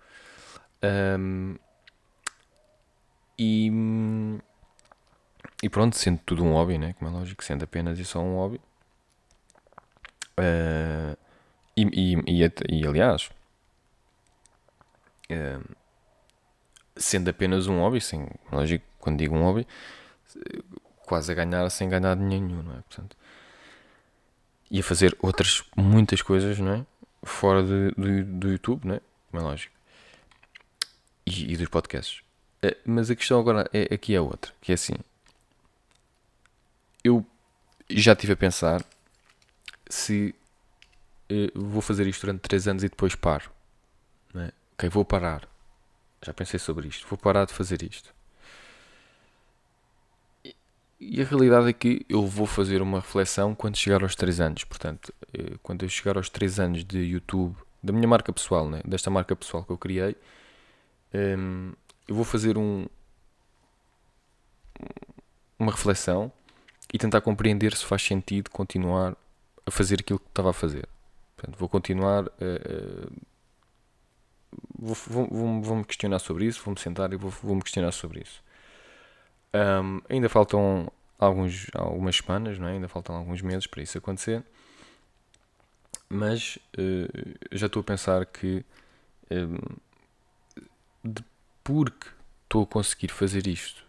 Um, 1.19 1.55
e, 3.38 3.69
e 5.63 5.69
pronto, 5.69 5.95
sendo 5.98 6.19
tudo 6.25 6.43
um 6.43 6.53
hobby, 6.53 6.77
né? 6.77 6.93
como 6.93 7.10
é 7.12 7.13
lógico, 7.13 7.43
sendo 7.43 7.63
apenas 7.63 8.00
e 8.00 8.05
só 8.05 8.19
um 8.19 8.36
hobby. 8.36 8.62
Uh, 10.38 11.25
e, 11.75 11.84
e, 11.84 12.15
e, 12.27 12.51
e, 12.70 12.88
aliás, 12.88 13.29
uh, 15.29 15.75
sendo 16.96 17.29
apenas 17.29 17.67
um 17.67 17.79
hobby, 17.79 18.01
sem, 18.01 18.27
lógico, 18.51 18.86
quando 19.00 19.17
digo 19.17 19.36
um 19.36 19.44
hobby, 19.44 19.67
quase 21.05 21.32
a 21.32 21.36
ganhar 21.36 21.70
sem 21.70 21.89
ganhar 21.89 22.15
dinheiro 22.15 22.46
nenhum, 22.46 22.63
não 22.63 22.74
é? 22.74 22.82
Portanto, 22.82 23.17
e 24.72 24.79
a 24.79 24.84
fazer 24.84 25.15
outras 25.22 25.63
muitas 25.75 26.22
coisas, 26.22 26.58
não 26.60 26.74
é? 26.74 26.86
Fora 27.24 27.63
de, 27.63 27.91
do, 27.91 28.39
do 28.39 28.51
YouTube, 28.51 28.86
não 28.86 28.96
é? 28.96 29.01
Como 29.29 29.44
é 29.44 29.46
lógico 29.46 29.75
e, 31.25 31.53
e 31.53 31.58
dos 31.58 31.67
podcasts. 31.70 32.22
Uh, 32.63 32.75
mas 32.86 33.10
a 33.10 33.15
questão 33.15 33.39
agora 33.39 33.70
é, 33.74 33.94
aqui 33.94 34.15
é 34.15 34.22
outra, 34.22 34.53
que 34.62 34.72
é 34.72 34.75
assim. 34.75 34.94
Eu 37.03 37.25
já 37.89 38.13
estive 38.13 38.34
a 38.34 38.38
pensar 38.38 38.84
se 39.89 40.34
vou 41.53 41.82
fazer 41.82 42.08
isto 42.08 42.22
durante 42.22 42.41
3 42.41 42.67
anos 42.67 42.84
e 42.84 42.89
depois 42.89 43.15
paro. 43.15 43.50
É? 44.36 44.51
Ok, 44.74 44.89
vou 44.89 45.05
parar. 45.05 45.48
Já 46.25 46.34
pensei 46.34 46.60
sobre 46.60 46.88
isto. 46.88 47.08
Vou 47.08 47.17
parar 47.17 47.46
de 47.46 47.53
fazer 47.53 47.84
isto. 47.84 48.13
E, 51.00 51.22
a 51.22 51.25
realidade 51.25 51.70
é 51.70 51.74
que 51.74 52.05
eu 52.10 52.25
vou 52.25 52.46
fazer 52.46 52.82
uma 52.82 53.00
reflexão 53.00 53.53
quando 53.53 53.75
chegar 53.77 54.01
aos 54.03 54.15
3 54.15 54.39
anos. 54.39 54.63
Portanto, 54.63 55.13
uh, 55.38 55.58
quando 55.62 55.84
eu 55.84 55.89
chegar 55.89 56.17
aos 56.17 56.29
3 56.29 56.60
anos 56.60 56.84
de 56.84 57.00
YouTube, 57.00 57.55
da 57.84 57.94
minha 57.94 58.08
marca 58.08 58.34
pessoal, 58.34 58.70
né? 58.70 58.82
desta 58.86 59.10
marca 59.10 59.36
pessoal 59.36 59.63
que 59.63 59.72
eu 59.72 59.77
criei, 59.77 60.15
um, 61.13 61.74
eu 62.08 62.15
vou 62.15 62.25
fazer 62.25 62.58
um, 62.58 62.88
uma 65.60 65.72
reflexão 65.72 66.32
e 66.94 66.98
tentar 66.98 67.22
compreender 67.22 67.75
se 67.75 67.86
faz 67.86 68.01
sentido 68.01 68.50
continuar 68.50 69.15
a 69.65 69.72
fazer 69.72 70.00
aquilo 70.00 70.20
que 70.20 70.27
estava 70.27 70.50
a 70.50 70.53
fazer. 70.53 70.88
Portanto, 71.35 71.57
vou 71.57 71.69
continuar 71.69 72.25
a. 72.25 72.27
a 72.27 73.35
vou, 74.77 74.95
vou, 74.95 75.27
vou, 75.27 75.61
vou, 75.61 75.75
me 75.77 75.85
questionar 75.85 76.19
sobre 76.19 76.45
isso, 76.45 76.61
vou-me 76.63 76.79
sentar 76.79 77.11
e 77.13 77.17
vou, 77.17 77.29
vou 77.29 77.55
me 77.55 77.61
questionar 77.61 77.91
sobre 77.91 78.21
isso. 78.21 78.43
Um, 79.53 80.01
ainda 80.09 80.29
faltam 80.29 80.91
alguns, 81.17 81.67
algumas 81.73 82.17
semanas, 82.17 82.59
não 82.59 82.67
é? 82.67 82.73
ainda 82.73 82.87
faltam 82.87 83.15
alguns 83.15 83.41
meses 83.41 83.67
para 83.67 83.81
isso 83.81 83.97
acontecer, 83.97 84.43
mas 86.09 86.57
uh, 86.77 87.37
já 87.51 87.67
estou 87.67 87.81
a 87.81 87.83
pensar 87.83 88.25
que 88.25 88.65
um, 89.31 89.57
de 91.03 91.23
porque 91.63 92.07
estou 92.43 92.63
a 92.63 92.67
conseguir 92.67 93.09
fazer 93.09 93.47
isto 93.47 93.85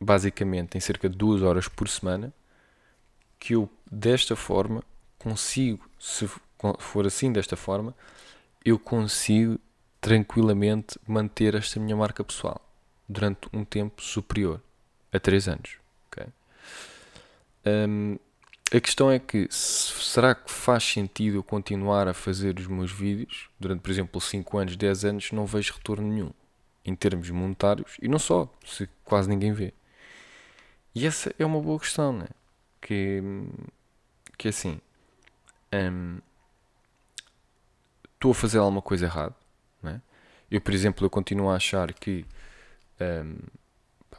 basicamente 0.00 0.76
em 0.76 0.80
cerca 0.80 1.08
de 1.08 1.16
duas 1.16 1.42
horas 1.42 1.68
por 1.68 1.88
semana, 1.88 2.32
que 3.38 3.54
eu 3.54 3.68
desta 3.90 4.36
forma 4.36 4.82
consigo, 5.18 5.88
se 5.98 6.28
for 6.78 7.06
assim 7.06 7.32
desta 7.32 7.56
forma, 7.56 7.94
eu 8.64 8.78
consigo 8.78 9.58
tranquilamente 10.00 10.98
manter 11.06 11.54
esta 11.54 11.80
minha 11.80 11.96
marca 11.96 12.22
pessoal 12.22 12.60
durante 13.08 13.48
um 13.52 13.64
tempo 13.64 14.02
superior 14.02 14.62
a 15.12 15.18
3 15.18 15.48
anos. 15.48 15.76
Okay? 16.06 16.26
Um, 17.66 18.18
a 18.70 18.80
questão 18.80 19.10
é 19.10 19.18
que 19.18 19.48
será 19.50 20.34
que 20.34 20.50
faz 20.50 20.84
sentido 20.84 21.36
eu 21.36 21.42
continuar 21.42 22.06
a 22.06 22.12
fazer 22.12 22.58
os 22.58 22.66
meus 22.66 22.92
vídeos 22.92 23.48
durante, 23.58 23.80
por 23.80 23.90
exemplo, 23.90 24.20
5 24.20 24.58
anos, 24.58 24.76
10 24.76 25.04
anos, 25.06 25.32
não 25.32 25.46
vejo 25.46 25.72
retorno 25.74 26.06
nenhum 26.06 26.30
em 26.84 26.94
termos 26.94 27.30
monetários 27.30 27.96
e 28.00 28.08
não 28.08 28.18
só, 28.18 28.48
se 28.64 28.88
quase 29.04 29.28
ninguém 29.28 29.52
vê. 29.52 29.72
E 30.94 31.06
essa 31.06 31.34
é 31.38 31.46
uma 31.46 31.60
boa 31.60 31.78
questão, 31.78 32.12
né? 32.12 32.26
Que, 32.80 33.22
que 34.36 34.48
assim, 34.48 34.80
hum, 35.72 36.18
estou 38.18 38.32
a 38.32 38.34
fazer 38.34 38.58
alguma 38.58 38.82
coisa 38.82 39.06
errada, 39.06 39.34
né? 39.80 40.02
Eu, 40.50 40.60
por 40.60 40.74
exemplo, 40.74 41.06
eu 41.06 41.10
continuo 41.10 41.50
a 41.50 41.56
achar 41.56 41.92
que 41.92 42.24
um, 43.00 43.36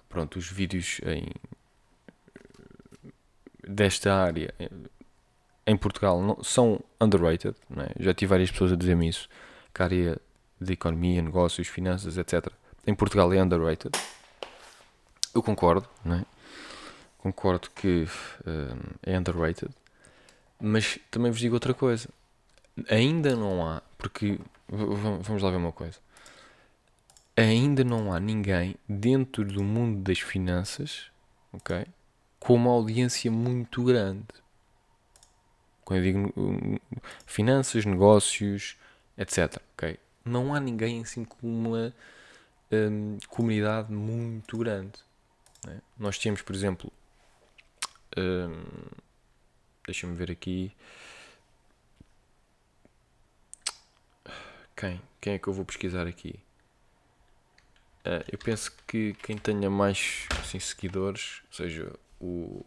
pronto, 0.07 0.39
os 0.39 0.49
vídeos 0.49 1.01
em 1.05 1.27
desta 3.67 4.13
área 4.13 4.53
em 5.67 5.77
Portugal 5.77 6.21
não, 6.21 6.43
são 6.43 6.79
underrated. 6.99 7.55
É? 7.77 8.03
Já 8.03 8.13
tive 8.13 8.29
várias 8.29 8.49
pessoas 8.49 8.71
a 8.71 8.75
dizer-me 8.75 9.07
isso. 9.07 9.27
Que 9.73 9.81
a 9.81 9.85
área 9.85 10.21
de 10.59 10.73
economia, 10.73 11.21
negócios, 11.21 11.67
finanças, 11.67 12.17
etc. 12.17 12.47
Em 12.87 12.95
Portugal 12.95 13.31
é 13.33 13.41
underrated. 13.41 13.91
Eu 15.33 15.43
concordo, 15.43 15.87
é? 16.07 16.25
Concordo 17.19 17.69
que 17.71 18.07
um, 18.47 18.79
é 19.03 19.17
underrated. 19.17 19.71
Mas 20.59 20.97
também 21.11 21.31
vos 21.31 21.39
digo 21.39 21.53
outra 21.55 21.73
coisa. 21.73 22.09
Ainda 22.89 23.36
não 23.36 23.67
há, 23.67 23.81
porque 23.98 24.39
vamos 24.67 25.41
lá 25.41 25.50
ver 25.50 25.57
uma 25.57 25.71
coisa. 25.71 25.98
Ainda 27.36 27.83
não 27.83 28.12
há 28.12 28.19
ninguém 28.19 28.75
dentro 28.88 29.45
do 29.45 29.63
mundo 29.63 30.01
das 30.01 30.19
finanças, 30.19 31.09
ok? 31.53 31.86
Com 32.39 32.55
uma 32.55 32.71
audiência 32.71 33.31
muito 33.31 33.83
grande. 33.83 34.27
Quando 35.83 36.03
eu 36.03 36.03
digo 36.03 36.81
finanças, 37.25 37.86
negócios, 37.86 38.77
etc. 39.17 39.62
Ok? 39.74 39.98
Não 40.24 40.53
há 40.53 40.59
ninguém 40.59 41.01
assim 41.01 41.24
com 41.24 41.38
uma 41.41 41.93
um, 42.71 43.17
comunidade 43.27 43.91
muito 43.91 44.57
grande. 44.57 45.00
Né? 45.65 45.81
Nós 45.98 46.17
temos, 46.17 46.41
por 46.41 46.55
exemplo, 46.55 46.91
um, 48.17 48.63
deixa-me 49.86 50.15
ver 50.15 50.31
aqui. 50.31 50.71
Quem? 54.79 55.01
Quem 55.19 55.33
é 55.33 55.39
que 55.39 55.50
eu 55.50 55.53
vou 55.53 55.65
pesquisar 55.65 56.07
aqui? 56.07 56.39
Uh, 58.05 58.24
eu 58.31 58.38
penso 58.38 58.71
que 58.88 59.13
quem 59.15 59.38
tenha 59.38 59.69
mais 59.69 60.25
assim, 60.39 60.57
seguidores, 60.57 61.41
ou 61.48 61.53
seja, 61.53 61.93
o. 62.17 62.65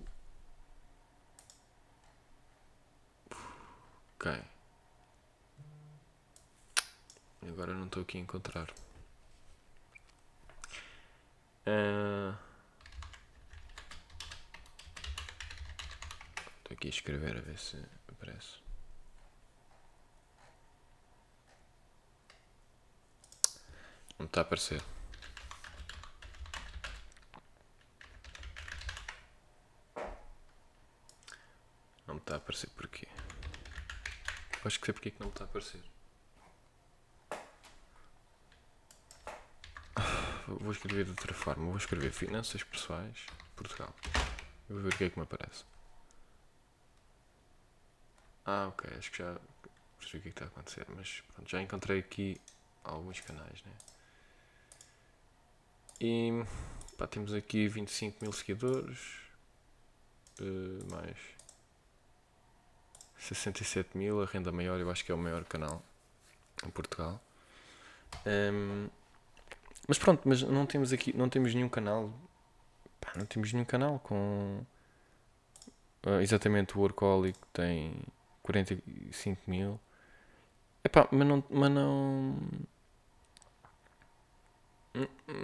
Ok. 4.17 4.31
Agora 7.49 7.73
não 7.73 7.87
estou 7.87 8.03
aqui 8.03 8.19
a 8.19 8.21
encontrar. 8.21 8.71
Uh... 11.67 12.37
Estou 16.59 16.75
aqui 16.75 16.89
a 16.89 16.91
escrever 16.91 17.39
a 17.39 17.41
ver 17.41 17.59
se 17.59 17.83
aparece. 18.07 18.62
Não 24.19 24.27
está 24.27 24.41
a 24.41 24.43
aparecer. 24.43 24.83
Não 32.07 32.15
me 32.15 32.21
está 32.21 32.35
a 32.35 32.37
aparecer 32.37 32.71
porquê? 32.71 33.09
Acho 34.65 34.79
que 34.79 34.87
sei 34.87 34.93
porque 34.93 35.09
é 35.09 35.13
que 35.13 35.21
não 35.21 35.27
me 35.27 35.33
está 35.33 35.45
a 35.45 35.47
aparecer. 35.47 35.83
vou 40.47 40.73
escrever 40.73 41.05
de 41.05 41.11
outra 41.11 41.35
forma. 41.35 41.65
Vou 41.67 41.77
escrever 41.77 42.13
Finanças 42.13 42.63
Pessoais 42.63 43.27
Portugal. 43.57 43.95
Vou 44.69 44.81
ver 44.81 44.95
o 44.95 44.97
que 44.97 45.05
é 45.05 45.11
que 45.11 45.19
me 45.19 45.25
aparece. 45.25 45.65
Ah, 48.45 48.69
ok. 48.69 48.91
Acho 48.99 49.11
que 49.11 49.19
já 49.19 49.37
percebi 49.99 50.19
o 50.19 50.23
que 50.23 50.29
é 50.29 50.33
que 50.33 50.39
está 50.39 50.45
a 50.45 50.49
acontecer. 50.49 50.87
Mas 50.95 51.23
pronto, 51.33 51.51
já 51.51 51.61
encontrei 51.61 51.99
aqui 51.99 52.41
alguns 52.85 53.21
canais, 53.21 53.63
né? 53.65 53.73
E 56.05 56.33
pá, 56.99 57.07
temos 57.07 57.33
aqui 57.33 57.69
25 57.69 58.19
mil 58.21 58.33
seguidores. 58.33 58.99
Uh, 60.41 60.85
mais 60.91 61.17
67 63.19 63.97
mil. 63.97 64.21
A 64.21 64.27
renda 64.27 64.51
maior, 64.51 64.81
eu 64.81 64.91
acho 64.91 65.05
que 65.05 65.13
é 65.13 65.15
o 65.15 65.19
maior 65.19 65.45
canal 65.45 65.81
em 66.67 66.71
Portugal. 66.71 67.23
Um, 68.27 68.89
mas 69.87 69.97
pronto, 69.97 70.29
mas 70.29 70.43
não 70.43 70.67
temos 70.67 70.93
aqui, 70.93 71.17
não 71.17 71.29
temos 71.29 71.55
nenhum 71.55 71.69
canal. 71.69 72.13
Pá, 73.01 73.13
não 73.17 73.25
temos 73.25 73.53
nenhum 73.53 73.65
canal 73.65 74.01
com. 74.01 74.67
Uh, 76.05 76.21
exatamente 76.21 76.77
o 76.77 76.81
Workaholic 76.81 77.39
tem 77.53 77.95
45 78.43 79.41
mil. 79.49 79.79
Epá, 80.83 81.09
mas 81.13 81.29
não. 81.29 81.45
Mas 81.49 81.71
não. 81.71 82.37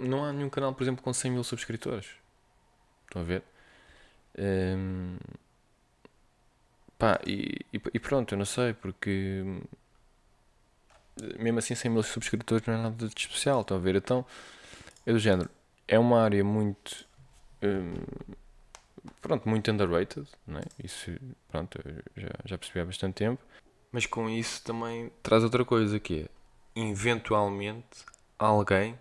Não 0.01 0.23
há 0.23 0.31
nenhum 0.31 0.49
canal, 0.49 0.73
por 0.73 0.83
exemplo, 0.83 1.03
com 1.03 1.13
100 1.13 1.31
mil 1.31 1.43
subscritores. 1.43 2.07
Estão 3.05 3.21
a 3.21 3.25
ver? 3.25 3.43
Um, 4.37 5.17
pá, 6.97 7.19
e, 7.25 7.65
e, 7.73 7.99
pronto, 7.99 8.33
eu 8.33 8.37
não 8.37 8.45
sei, 8.45 8.73
porque 8.73 9.43
mesmo 11.37 11.59
assim 11.59 11.75
100 11.75 11.91
mil 11.91 12.03
subscritores 12.03 12.65
não 12.67 12.73
é 12.75 12.77
nada 12.77 13.07
de 13.07 13.13
especial, 13.17 13.61
estão 13.61 13.77
a 13.77 13.79
ver? 13.79 13.95
Então, 13.95 14.25
é 15.05 15.11
do 15.11 15.19
género, 15.19 15.49
é 15.87 15.97
uma 15.97 16.21
área 16.21 16.43
muito 16.43 17.05
hum, 17.63 17.93
pronto, 19.21 19.47
muito 19.47 19.69
underrated, 19.71 20.27
não 20.45 20.59
é? 20.59 20.63
Isso, 20.83 21.11
pronto, 21.49 21.79
já, 22.15 22.29
já 22.45 22.57
percebi 22.57 22.79
há 22.79 22.85
bastante 22.85 23.15
tempo. 23.15 23.43
Mas 23.91 24.05
com 24.05 24.29
isso 24.29 24.63
também 24.63 25.11
traz 25.23 25.43
outra 25.43 25.65
coisa 25.65 25.99
que 25.99 26.21
é, 26.75 26.79
eventualmente, 26.79 28.05
alguém, 28.37 28.97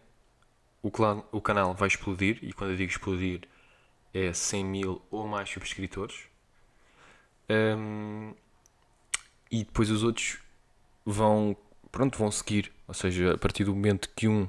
o, 0.89 0.91
clã, 0.91 1.23
o 1.31 1.41
canal 1.41 1.75
vai 1.75 1.89
explodir, 1.89 2.39
e 2.43 2.53
quando 2.53 2.71
eu 2.71 2.77
digo 2.77 2.91
explodir, 2.91 3.43
é 4.13 4.33
100 4.33 4.65
mil 4.65 5.03
ou 5.11 5.27
mais 5.27 5.49
subscritores. 5.49 6.25
Um, 7.49 8.35
e 9.51 9.65
depois 9.65 9.91
os 9.91 10.03
outros 10.03 10.39
vão 11.05 11.57
pronto, 11.91 12.19
vão 12.19 12.31
seguir. 12.31 12.73
Ou 12.87 12.95
seja, 12.95 13.35
a 13.35 13.39
partir 13.39 13.65
do 13.65 13.75
momento 13.75 14.09
que 14.15 14.29
um, 14.29 14.49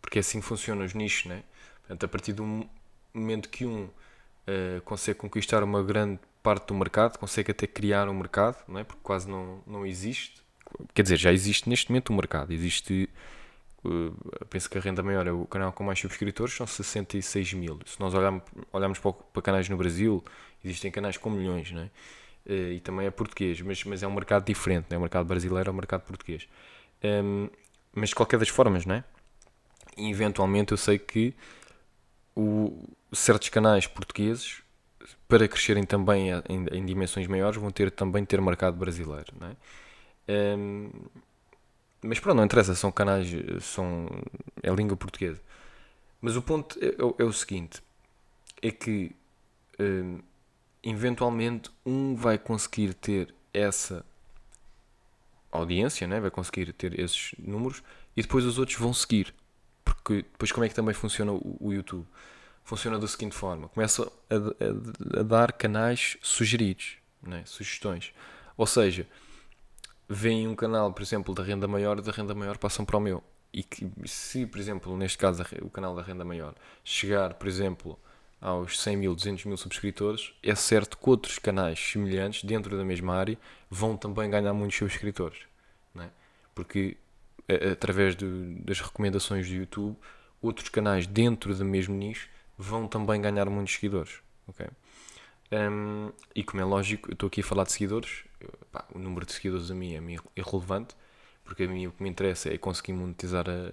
porque 0.00 0.18
assim 0.18 0.40
funciona 0.40 0.84
os 0.84 0.94
nichos, 0.94 1.26
né? 1.26 1.42
Portanto, 1.80 2.04
a 2.04 2.08
partir 2.08 2.32
do 2.32 2.68
momento 3.12 3.48
que 3.48 3.66
um 3.66 3.84
uh, 3.84 4.80
consegue 4.84 5.18
conquistar 5.18 5.62
uma 5.62 5.82
grande 5.82 6.20
parte 6.42 6.66
do 6.66 6.74
mercado, 6.74 7.18
consegue 7.18 7.50
até 7.50 7.66
criar 7.66 8.08
um 8.08 8.14
mercado, 8.14 8.56
não 8.68 8.80
é? 8.80 8.84
porque 8.84 9.00
quase 9.02 9.28
não, 9.28 9.62
não 9.66 9.86
existe. 9.86 10.42
Quer 10.92 11.02
dizer, 11.02 11.16
já 11.16 11.32
existe 11.32 11.68
neste 11.68 11.90
momento 11.90 12.12
um 12.12 12.16
mercado. 12.16 12.52
Existe, 12.52 13.08
penso 14.48 14.68
que 14.70 14.78
a 14.78 14.80
renda 14.80 15.02
maior 15.02 15.26
é 15.26 15.32
o 15.32 15.46
canal 15.46 15.72
com 15.72 15.84
mais 15.84 15.98
subscritores, 15.98 16.54
são 16.54 16.66
66 16.66 17.52
mil. 17.54 17.78
Se 17.86 18.00
nós 18.00 18.14
olharmos, 18.14 18.42
olharmos 18.72 18.98
para, 18.98 19.42
canais 19.42 19.68
no 19.68 19.76
Brasil, 19.76 20.24
existem 20.64 20.90
canais 20.90 21.16
com 21.16 21.30
milhões, 21.30 21.72
é? 21.72 21.90
Eh, 22.46 22.72
e 22.74 22.80
também 22.80 23.06
é 23.06 23.10
português, 23.10 23.60
mas, 23.60 23.84
mas 23.84 24.02
é 24.02 24.08
um 24.08 24.14
mercado 24.14 24.44
diferente, 24.44 24.86
é? 24.90 24.96
o 24.96 25.00
mercado 25.00 25.26
brasileiro 25.26 25.68
é 25.68 25.72
o 25.72 25.74
mercado 25.74 26.02
português. 26.02 26.48
Um, 27.02 27.48
mas 27.92 28.10
de 28.10 28.14
qualquer 28.14 28.38
das 28.38 28.48
formas, 28.48 28.86
é? 28.86 29.04
E 29.96 30.10
eventualmente 30.10 30.72
eu 30.72 30.78
sei 30.78 30.98
que 30.98 31.34
o, 32.34 32.88
certos 33.12 33.48
canais 33.48 33.86
portugueses, 33.86 34.62
para 35.28 35.46
crescerem 35.48 35.84
também 35.84 36.30
em, 36.48 36.66
em, 36.72 36.84
dimensões 36.84 37.26
maiores, 37.26 37.60
vão 37.60 37.70
ter 37.70 37.90
também 37.90 38.24
ter 38.24 38.40
mercado 38.40 38.76
brasileiro, 38.76 39.32
não 39.38 39.48
é? 39.48 40.56
Um, 40.56 40.90
mas 42.04 42.20
pronto, 42.20 42.36
não 42.36 42.44
interessa, 42.44 42.74
são 42.74 42.92
canais, 42.92 43.28
são, 43.62 44.08
é 44.62 44.70
língua 44.70 44.96
portuguesa. 44.96 45.40
Mas 46.20 46.36
o 46.36 46.42
ponto 46.42 46.78
é, 46.80 46.88
é, 46.88 47.22
é 47.22 47.24
o 47.24 47.32
seguinte: 47.32 47.82
é 48.62 48.70
que 48.70 49.14
um, 49.78 50.20
eventualmente 50.82 51.70
um 51.84 52.14
vai 52.14 52.38
conseguir 52.38 52.94
ter 52.94 53.34
essa 53.52 54.04
audiência, 55.50 56.06
né? 56.06 56.20
vai 56.20 56.30
conseguir 56.30 56.72
ter 56.72 56.98
esses 56.98 57.32
números 57.38 57.82
e 58.16 58.22
depois 58.22 58.44
os 58.44 58.58
outros 58.58 58.78
vão 58.78 58.92
seguir. 58.92 59.34
Porque 59.84 60.22
depois 60.22 60.50
como 60.50 60.64
é 60.64 60.68
que 60.68 60.74
também 60.74 60.94
funciona 60.94 61.32
o, 61.32 61.56
o 61.60 61.72
YouTube? 61.72 62.06
Funciona 62.64 62.98
da 62.98 63.06
seguinte 63.06 63.34
forma: 63.34 63.68
começa 63.68 64.10
a, 64.30 64.34
a, 64.34 65.20
a 65.20 65.22
dar 65.22 65.52
canais 65.52 66.16
sugeridos, 66.22 66.96
né? 67.22 67.42
sugestões. 67.46 68.12
Ou 68.56 68.66
seja, 68.66 69.06
vem 70.08 70.46
um 70.48 70.54
canal, 70.54 70.92
por 70.92 71.02
exemplo, 71.02 71.34
da 71.34 71.42
renda 71.42 71.66
maior, 71.66 72.00
da 72.00 72.12
renda 72.12 72.34
maior 72.34 72.58
passam 72.58 72.84
para 72.84 72.96
o 72.96 73.00
meu. 73.00 73.22
E 73.52 73.62
que 73.62 73.88
se, 74.04 74.46
por 74.46 74.58
exemplo, 74.58 74.96
neste 74.96 75.16
caso 75.16 75.44
o 75.62 75.70
canal 75.70 75.94
da 75.94 76.02
renda 76.02 76.24
maior 76.24 76.54
chegar, 76.82 77.34
por 77.34 77.46
exemplo, 77.46 77.98
aos 78.40 78.80
100 78.80 78.96
mil, 78.96 79.14
200 79.14 79.44
mil 79.44 79.56
subscritores, 79.56 80.34
é 80.42 80.54
certo 80.54 80.98
que 80.98 81.08
outros 81.08 81.38
canais 81.38 81.78
semelhantes, 81.78 82.44
dentro 82.44 82.76
da 82.76 82.84
mesma 82.84 83.14
área, 83.14 83.38
vão 83.70 83.96
também 83.96 84.28
ganhar 84.28 84.52
muitos 84.52 84.76
subscritores. 84.76 85.38
É? 85.98 86.08
Porque, 86.54 86.96
através 87.72 88.16
das 88.16 88.80
recomendações 88.80 89.48
do 89.48 89.54
YouTube, 89.54 89.96
outros 90.42 90.68
canais 90.68 91.06
dentro 91.06 91.54
do 91.54 91.64
mesmo 91.64 91.94
nicho 91.94 92.28
vão 92.58 92.86
também 92.86 93.20
ganhar 93.20 93.48
muitos 93.48 93.74
seguidores. 93.74 94.20
Okay? 94.48 94.68
Um, 95.52 96.10
e 96.34 96.42
como 96.42 96.62
é 96.62 96.64
lógico, 96.64 97.10
eu 97.10 97.14
estou 97.14 97.26
aqui 97.26 97.40
a 97.40 97.44
falar 97.44 97.64
de 97.64 97.72
seguidores, 97.72 98.24
pá, 98.72 98.84
o 98.94 98.98
número 98.98 99.26
de 99.26 99.32
seguidores 99.32 99.70
a 99.70 99.74
mim 99.74 99.94
é 99.94 100.00
irrelevante, 100.36 100.96
porque 101.44 101.64
a 101.64 101.68
mim 101.68 101.86
o 101.86 101.92
que 101.92 102.02
me 102.02 102.08
interessa 102.08 102.52
é 102.52 102.58
conseguir 102.58 102.92
monetizar 102.92 103.46
a, 103.48 103.70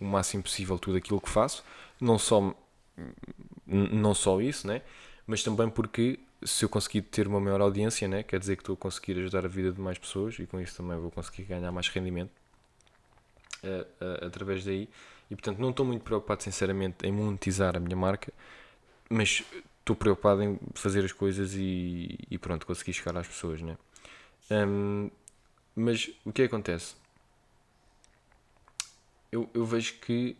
o 0.00 0.04
máximo 0.04 0.42
possível 0.42 0.78
tudo 0.78 0.96
aquilo 0.96 1.20
que 1.20 1.28
faço, 1.28 1.64
não 2.00 2.18
só 2.18 2.54
não 3.66 4.14
só 4.14 4.40
isso, 4.40 4.66
né? 4.66 4.82
mas 5.26 5.42
também 5.42 5.68
porque 5.68 6.18
se 6.42 6.64
eu 6.64 6.68
conseguir 6.68 7.02
ter 7.02 7.28
uma 7.28 7.38
maior 7.38 7.60
audiência, 7.60 8.08
né? 8.08 8.22
quer 8.22 8.40
dizer 8.40 8.56
que 8.56 8.62
estou 8.62 8.74
a 8.74 8.76
conseguir 8.76 9.18
ajudar 9.18 9.44
a 9.44 9.48
vida 9.48 9.70
de 9.70 9.80
mais 9.80 9.98
pessoas 9.98 10.38
e 10.38 10.46
com 10.46 10.58
isso 10.60 10.76
também 10.76 10.96
vou 10.96 11.10
conseguir 11.10 11.42
ganhar 11.42 11.70
mais 11.70 11.88
rendimento 11.88 12.30
uh, 13.62 14.04
uh, 14.04 14.26
através 14.26 14.64
daí. 14.64 14.88
E 15.30 15.34
portanto, 15.34 15.58
não 15.58 15.70
estou 15.70 15.84
muito 15.84 16.02
preocupado, 16.02 16.42
sinceramente, 16.42 17.06
em 17.06 17.12
monetizar 17.12 17.76
a 17.76 17.80
minha 17.80 17.96
marca, 17.96 18.32
mas 19.10 19.44
estou 19.88 19.96
preocupado 19.96 20.42
em 20.42 20.58
fazer 20.74 21.02
as 21.04 21.12
coisas 21.12 21.54
e, 21.54 22.18
e 22.30 22.36
pronto, 22.36 22.66
conseguir 22.66 22.92
chegar 22.92 23.16
às 23.16 23.26
pessoas, 23.26 23.62
né? 23.62 23.78
Um, 24.50 25.10
mas 25.74 26.10
o 26.24 26.32
que 26.32 26.42
acontece? 26.42 26.94
Eu, 29.32 29.48
eu 29.54 29.64
vejo 29.64 29.94
que, 30.00 30.36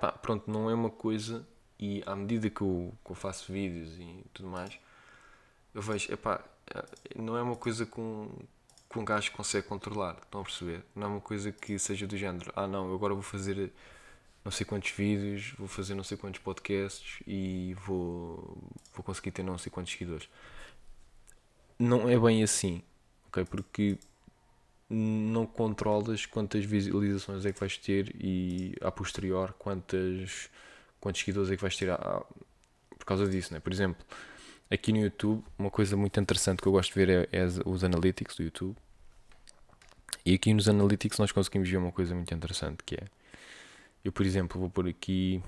pá, 0.00 0.10
pronto, 0.10 0.50
não 0.50 0.68
é 0.68 0.74
uma 0.74 0.90
coisa, 0.90 1.46
e 1.78 2.02
à 2.04 2.16
medida 2.16 2.50
que 2.50 2.62
eu, 2.62 2.92
que 3.04 3.12
eu 3.12 3.14
faço 3.14 3.52
vídeos 3.52 3.96
e 3.98 4.24
tudo 4.34 4.48
mais, 4.48 4.76
eu 5.72 5.82
vejo, 5.82 6.12
epá, 6.12 6.44
não 7.14 7.36
é 7.36 7.42
uma 7.42 7.56
coisa 7.56 7.86
com, 7.86 8.28
que 8.90 8.98
um 8.98 9.04
gajo 9.04 9.30
consegue 9.32 9.68
controlar, 9.68 10.16
estão 10.22 10.40
a 10.40 10.44
perceber? 10.44 10.82
Não 10.96 11.06
é 11.06 11.10
uma 11.10 11.20
coisa 11.20 11.52
que 11.52 11.78
seja 11.78 12.08
do 12.08 12.16
género, 12.16 12.52
ah 12.56 12.66
não, 12.66 12.92
agora 12.92 13.14
vou 13.14 13.22
fazer 13.22 13.72
não 14.44 14.50
sei 14.50 14.66
quantos 14.66 14.90
vídeos, 14.90 15.54
vou 15.58 15.68
fazer 15.68 15.94
não 15.94 16.02
sei 16.02 16.16
quantos 16.16 16.40
podcasts 16.40 17.20
e 17.26 17.74
vou, 17.86 18.58
vou 18.94 19.04
conseguir 19.04 19.30
ter 19.30 19.42
não 19.42 19.56
sei 19.56 19.70
quantos 19.70 19.92
seguidores. 19.92 20.28
Não 21.78 22.08
é 22.08 22.18
bem 22.18 22.42
assim, 22.42 22.82
ok? 23.28 23.44
Porque 23.44 23.98
não 24.90 25.46
controlas 25.46 26.26
quantas 26.26 26.64
visualizações 26.64 27.46
é 27.46 27.52
que 27.52 27.60
vais 27.60 27.78
ter 27.78 28.14
e 28.20 28.74
a 28.82 28.90
posterior 28.90 29.54
quantas, 29.58 30.50
quantos 31.00 31.20
seguidores 31.20 31.50
é 31.50 31.56
que 31.56 31.62
vais 31.62 31.76
ter 31.76 31.90
a, 31.90 32.22
por 32.98 33.06
causa 33.06 33.26
disso, 33.28 33.54
né? 33.54 33.60
Por 33.60 33.72
exemplo, 33.72 34.04
aqui 34.70 34.92
no 34.92 34.98
YouTube, 34.98 35.42
uma 35.58 35.70
coisa 35.70 35.96
muito 35.96 36.18
interessante 36.20 36.60
que 36.60 36.68
eu 36.68 36.72
gosto 36.72 36.92
de 36.92 36.94
ver 36.94 37.28
é, 37.32 37.38
é 37.38 37.46
os 37.64 37.84
analytics 37.84 38.36
do 38.36 38.42
YouTube. 38.42 38.76
E 40.24 40.34
aqui 40.34 40.52
nos 40.52 40.68
analytics 40.68 41.18
nós 41.18 41.32
conseguimos 41.32 41.68
ver 41.68 41.78
uma 41.78 41.90
coisa 41.90 42.14
muito 42.14 42.32
interessante 42.32 42.82
que 42.84 42.96
é 42.96 43.21
eu, 44.04 44.10
por 44.10 44.26
exemplo, 44.26 44.60
vou 44.60 44.68
pôr 44.68 44.88
aqui 44.88 45.42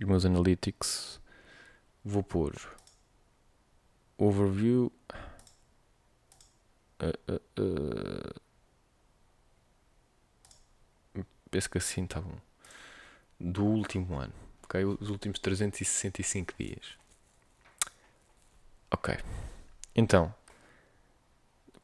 os 0.00 0.06
meus 0.06 0.24
analytics. 0.24 1.20
Vou 2.04 2.22
pôr 2.22 2.52
overview. 4.18 4.92
Uh, 7.00 7.32
uh, 7.32 7.40
uh. 11.16 11.24
Penso 11.50 11.70
que 11.70 11.78
assim 11.78 12.04
está 12.04 12.20
bom. 12.20 12.36
Do 13.38 13.64
último 13.64 14.18
ano. 14.18 14.34
Ok? 14.64 14.84
Os 14.84 15.08
últimos 15.08 15.38
365 15.38 16.52
dias. 16.58 16.98
Ok. 18.90 19.16
Então. 19.94 20.34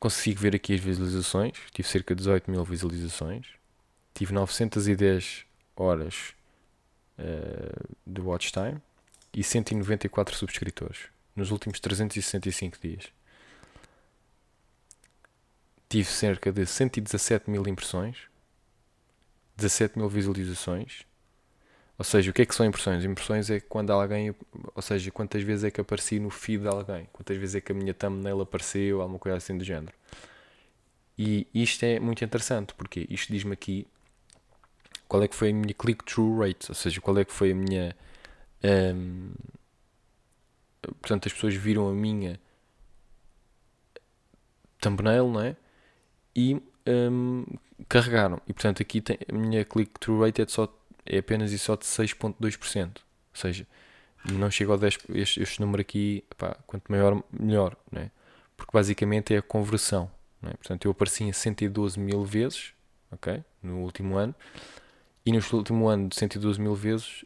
Consigo 0.00 0.40
ver 0.40 0.56
aqui 0.56 0.74
as 0.74 0.80
visualizações. 0.80 1.56
Tive 1.72 1.86
cerca 1.86 2.14
de 2.14 2.18
18 2.18 2.50
mil 2.50 2.64
visualizações 2.64 3.59
tive 4.14 4.32
910 4.32 5.44
horas 5.76 6.34
uh, 7.18 7.96
de 8.06 8.20
watch 8.20 8.52
time 8.52 8.80
e 9.32 9.42
194 9.42 10.34
subscritores 10.36 11.08
nos 11.34 11.50
últimos 11.50 11.80
365 11.80 12.78
dias. 12.80 13.12
Tive 15.88 16.08
cerca 16.08 16.52
de 16.52 16.66
117 16.66 17.50
mil 17.50 17.66
impressões, 17.66 18.18
17 19.56 19.98
mil 19.98 20.08
visualizações. 20.08 21.04
Ou 21.98 22.04
seja, 22.04 22.30
o 22.30 22.34
que 22.34 22.42
é 22.42 22.46
que 22.46 22.54
são 22.54 22.64
impressões? 22.64 23.04
Impressões 23.04 23.50
é 23.50 23.60
quando 23.60 23.90
alguém, 23.90 24.34
ou 24.74 24.82
seja, 24.82 25.10
quantas 25.10 25.42
vezes 25.42 25.64
é 25.64 25.70
que 25.70 25.80
apareci 25.80 26.18
no 26.18 26.30
feed 26.30 26.62
de 26.62 26.68
alguém, 26.68 27.06
quantas 27.12 27.36
vezes 27.36 27.56
é 27.56 27.60
que 27.60 27.72
a 27.72 27.74
minha 27.74 27.92
thumbnail 27.92 28.40
apareceu, 28.40 29.02
alguma 29.02 29.18
coisa 29.18 29.36
assim 29.36 29.58
do 29.58 29.64
género. 29.64 29.92
E 31.18 31.46
isto 31.52 31.84
é 31.84 32.00
muito 32.00 32.24
interessante, 32.24 32.72
porque 32.72 33.06
isto 33.10 33.30
diz-me 33.30 33.52
aqui 33.52 33.86
qual 35.10 35.24
é 35.24 35.28
que 35.28 35.34
foi 35.34 35.50
a 35.50 35.52
minha 35.52 35.74
click-through 35.74 36.38
rate, 36.38 36.70
ou 36.70 36.74
seja, 36.74 37.00
qual 37.00 37.18
é 37.18 37.24
que 37.24 37.32
foi 37.32 37.50
a 37.50 37.54
minha. 37.54 37.96
Um, 38.62 39.32
portanto, 41.00 41.26
as 41.26 41.32
pessoas 41.32 41.52
viram 41.52 41.88
a 41.88 41.92
minha 41.92 42.40
thumbnail, 44.80 45.28
não 45.28 45.40
é? 45.40 45.56
E 46.34 46.62
um, 46.86 47.44
carregaram. 47.88 48.40
E 48.46 48.52
portanto, 48.52 48.80
aqui 48.82 49.00
tem, 49.00 49.18
a 49.28 49.32
minha 49.32 49.64
click-through 49.64 50.24
rate 50.24 50.42
é, 50.42 50.44
de 50.44 50.52
só, 50.52 50.72
é 51.04 51.18
apenas 51.18 51.50
e 51.50 51.58
só 51.58 51.74
de 51.74 51.84
6,2%. 51.86 52.86
Ou 52.86 53.00
seja, 53.34 53.66
não 54.30 54.48
chega 54.48 54.70
ao 54.70 54.78
10%. 54.78 55.16
Este, 55.16 55.42
este 55.42 55.60
número 55.60 55.80
aqui, 55.80 56.22
pá, 56.38 56.56
quanto 56.68 56.84
maior, 56.88 57.20
melhor, 57.32 57.76
não 57.90 58.02
é? 58.02 58.12
Porque 58.56 58.70
basicamente 58.72 59.34
é 59.34 59.38
a 59.38 59.42
conversão. 59.42 60.08
É? 60.44 60.50
Portanto, 60.50 60.84
eu 60.84 60.92
apareci 60.92 61.24
em 61.24 61.32
112 61.32 61.98
mil 61.98 62.24
vezes, 62.24 62.74
ok? 63.10 63.42
No 63.60 63.78
último 63.78 64.16
ano 64.16 64.36
e 65.24 65.32
neste 65.32 65.54
último 65.54 65.88
ano 65.88 66.08
de 66.08 66.16
112 66.16 66.60
mil 66.60 66.74
vezes, 66.74 67.24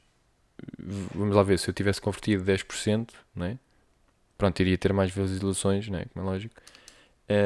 vamos 1.14 1.34
lá 1.34 1.42
ver, 1.42 1.58
se 1.58 1.68
eu 1.68 1.74
tivesse 1.74 2.00
convertido 2.00 2.44
10%, 2.44 3.10
né? 3.34 3.58
pronto, 4.36 4.60
iria 4.60 4.76
ter 4.76 4.92
mais 4.92 5.10
visualizações, 5.10 5.88
né? 5.88 6.06
como 6.12 6.26
é 6.26 6.30
lógico, 6.30 6.54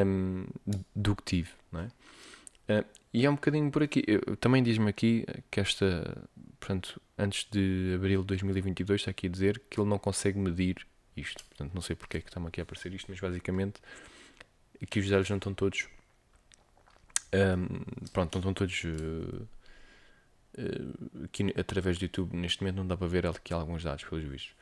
um, 0.06 0.46
do 0.94 1.14
que 1.14 1.22
tive. 1.22 1.50
Uh, 1.72 2.84
e 3.12 3.24
é 3.24 3.30
um 3.30 3.34
bocadinho 3.34 3.70
por 3.70 3.82
aqui. 3.82 4.02
Eu, 4.06 4.36
também 4.36 4.62
diz-me 4.62 4.88
aqui 4.88 5.24
que 5.50 5.60
esta, 5.60 6.28
portanto, 6.60 7.00
antes 7.16 7.46
de 7.50 7.94
abril 7.94 8.20
de 8.20 8.26
2022, 8.28 9.00
está 9.00 9.10
aqui 9.10 9.26
a 9.26 9.30
dizer 9.30 9.62
que 9.70 9.80
ele 9.80 9.88
não 9.88 9.98
consegue 9.98 10.38
medir 10.38 10.86
isto. 11.16 11.44
Portanto, 11.44 11.74
não 11.74 11.82
sei 11.82 11.96
porque 11.96 12.18
é 12.18 12.20
que 12.20 12.28
está-me 12.28 12.48
aqui 12.48 12.60
a 12.60 12.64
aparecer 12.64 12.92
isto, 12.92 13.06
mas 13.08 13.18
basicamente 13.18 13.80
aqui 14.82 15.00
os 15.00 15.08
dados 15.08 15.28
não 15.30 15.38
estão 15.38 15.54
todos. 15.54 15.88
Um, 17.32 18.08
pronto, 18.12 18.34
não 18.34 18.40
estão 18.40 18.54
todos. 18.54 18.84
Uh, 18.84 19.46
uh, 20.56 21.24
aqui 21.24 21.52
através 21.56 21.98
do 21.98 22.04
YouTube, 22.04 22.36
neste 22.36 22.62
momento 22.62 22.76
não 22.76 22.86
dá 22.86 22.96
para 22.96 23.06
ver 23.06 23.26
aqui 23.26 23.52
alguns 23.52 23.82
dados, 23.82 24.04
pelos 24.04 24.24
vistos. 24.24 24.54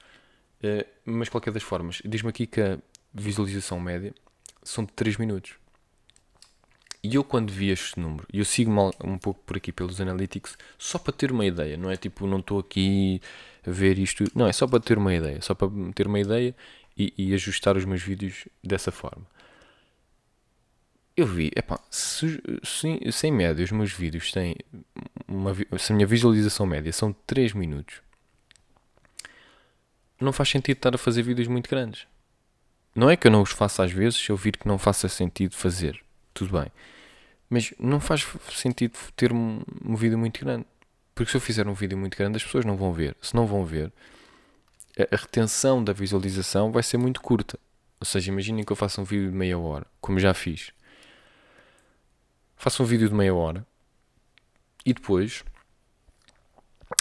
Uh, 0.63 0.87
mas, 1.05 1.29
qualquer 1.29 1.53
das 1.53 1.63
formas, 1.63 2.01
diz-me 2.05 2.31
aqui 2.31 2.47
que 2.47 2.61
a 2.61 2.79
visualização 3.13 3.79
média 3.79 4.15
são 4.63 4.85
de 4.85 4.93
3 4.93 5.17
minutos. 5.17 5.55
E 7.03 7.15
eu, 7.15 7.23
quando 7.23 7.53
vi 7.53 7.71
este 7.71 8.01
número, 8.01 8.27
e 8.33 8.39
eu 8.39 8.45
sigo 8.45 8.71
mal, 8.71 8.93
um 9.05 9.19
pouco 9.19 9.41
por 9.45 9.57
aqui 9.57 9.71
pelos 9.71 10.01
analytics, 10.01 10.57
só 10.77 10.99
para 10.99 11.13
ter 11.13 11.31
uma 11.31 11.47
ideia, 11.47 11.77
não 11.77 11.91
é 11.91 11.97
tipo, 11.97 12.27
não 12.27 12.41
estou 12.41 12.59
aqui 12.59 13.21
a 13.65 13.71
ver 13.71 13.99
isto, 13.99 14.25
não, 14.35 14.47
é 14.47 14.53
só 14.53 14.67
para 14.67 14.81
ter 14.81 14.99
uma 14.99 15.15
ideia, 15.15 15.41
só 15.41 15.55
para 15.55 15.69
ter 15.95 16.07
uma 16.09 16.19
ideia 16.19 16.55
e, 16.97 17.13
e 17.17 17.35
ajustar 17.35 17.77
os 17.77 17.85
meus 17.85 18.03
vídeos 18.03 18.49
dessa 18.65 18.91
forma 18.91 19.27
eu 21.17 21.27
vi, 21.27 21.51
epá, 21.57 21.81
se, 21.91 22.41
se, 22.63 23.11
se 23.11 23.27
em 23.27 23.33
média 23.33 23.65
os 23.65 23.73
meus 23.73 23.91
vídeos 23.93 24.31
têm 24.31 24.55
uma, 25.29 25.55
se 25.79 25.93
a 25.93 25.95
minha 25.95 26.07
visualização 26.07 26.67
média 26.67 26.93
são 26.93 27.13
3 27.27 27.53
minutos, 27.53 28.01
não 30.21 30.33
faz 30.33 30.49
sentido 30.49 30.77
estar 30.77 30.95
a 30.95 30.99
fazer 30.99 31.23
vídeos 31.23 31.49
muito 31.49 31.69
grandes. 31.69 32.07
Não 32.95 33.11
é 33.11 33.17
que 33.17 33.27
eu 33.27 33.31
não 33.31 33.43
os 33.43 33.51
faça 33.51 33.85
às 33.85 33.93
vezes, 33.93 34.19
se 34.19 34.31
eu 34.31 34.37
vir 34.37 34.57
que 34.57 34.67
não 34.67 34.79
faça 34.79 35.09
sentido 35.09 35.55
fazer, 35.55 36.01
tudo 36.33 36.59
bem. 36.59 36.73
Mas 37.51 37.75
não 37.79 38.01
faz 38.01 38.27
sentido 38.53 38.97
ter 39.15 39.33
um, 39.33 39.61
um 39.85 39.95
vídeo 39.95 40.19
muito 40.19 40.41
grande. 40.41 40.67
Porque 41.15 41.31
se 41.31 41.37
eu 41.37 41.41
fizer 41.41 41.69
um 41.69 41.75
vídeo 41.75 41.97
muito 41.97 42.17
grande, 42.17 42.37
as 42.37 42.45
pessoas 42.45 42.65
não 42.65 42.77
vão 42.77 42.93
ver. 42.93 43.17
Se 43.21 43.35
não 43.35 43.47
vão 43.47 43.65
ver, 43.65 43.93
a, 44.99 45.15
a 45.15 45.19
retenção 45.19 45.85
da 45.85 45.93
visualização 45.93 46.73
vai 46.73 46.83
ser 46.83 46.97
muito 46.97 47.21
curta. 47.21 47.59
Ou 48.01 48.07
seja, 48.07 48.31
imaginem 48.31 48.65
que 48.65 48.73
eu 48.73 48.77
faça 48.77 49.01
um 49.01 49.05
vídeo 49.05 49.31
de 49.31 49.37
meia 49.37 49.59
hora, 49.59 49.87
como 50.01 50.19
já 50.19 50.33
fiz 50.33 50.73
faço 52.57 52.83
um 52.83 52.87
vídeo 52.87 53.09
de 53.09 53.15
meia 53.15 53.35
hora 53.35 53.65
e 54.87 54.95
depois 54.95 55.45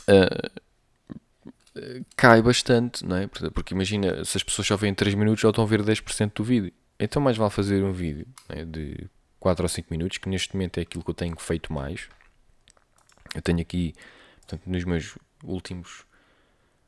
uh, 0.09 0.61
cai 2.17 2.41
bastante, 2.41 3.05
não 3.05 3.17
é? 3.17 3.27
Porque 3.27 3.75
imagina, 3.75 4.25
se 4.25 4.37
as 4.37 4.43
pessoas 4.43 4.67
só 4.67 4.75
veem 4.75 4.95
3 4.95 5.13
minutos, 5.13 5.41
já 5.41 5.49
estão 5.49 5.63
a 5.63 5.67
ver 5.67 5.83
10% 5.83 6.33
do 6.33 6.43
vídeo. 6.43 6.73
Então 6.99 7.21
mais 7.21 7.37
vale 7.37 7.51
fazer 7.51 7.83
um 7.83 7.91
vídeo 7.91 8.25
é? 8.49 8.65
de 8.65 9.07
4 9.39 9.63
ou 9.63 9.69
5 9.69 9.87
minutos, 9.91 10.17
que 10.17 10.27
neste 10.27 10.55
momento 10.55 10.79
é 10.79 10.81
aquilo 10.81 11.03
que 11.03 11.11
eu 11.11 11.15
tenho 11.15 11.37
feito 11.37 11.71
mais. 11.71 12.09
Eu 13.35 13.41
tenho 13.41 13.61
aqui, 13.61 13.93
portanto, 14.37 14.63
nos 14.65 14.83
meus 14.83 15.17
últimos. 15.43 16.05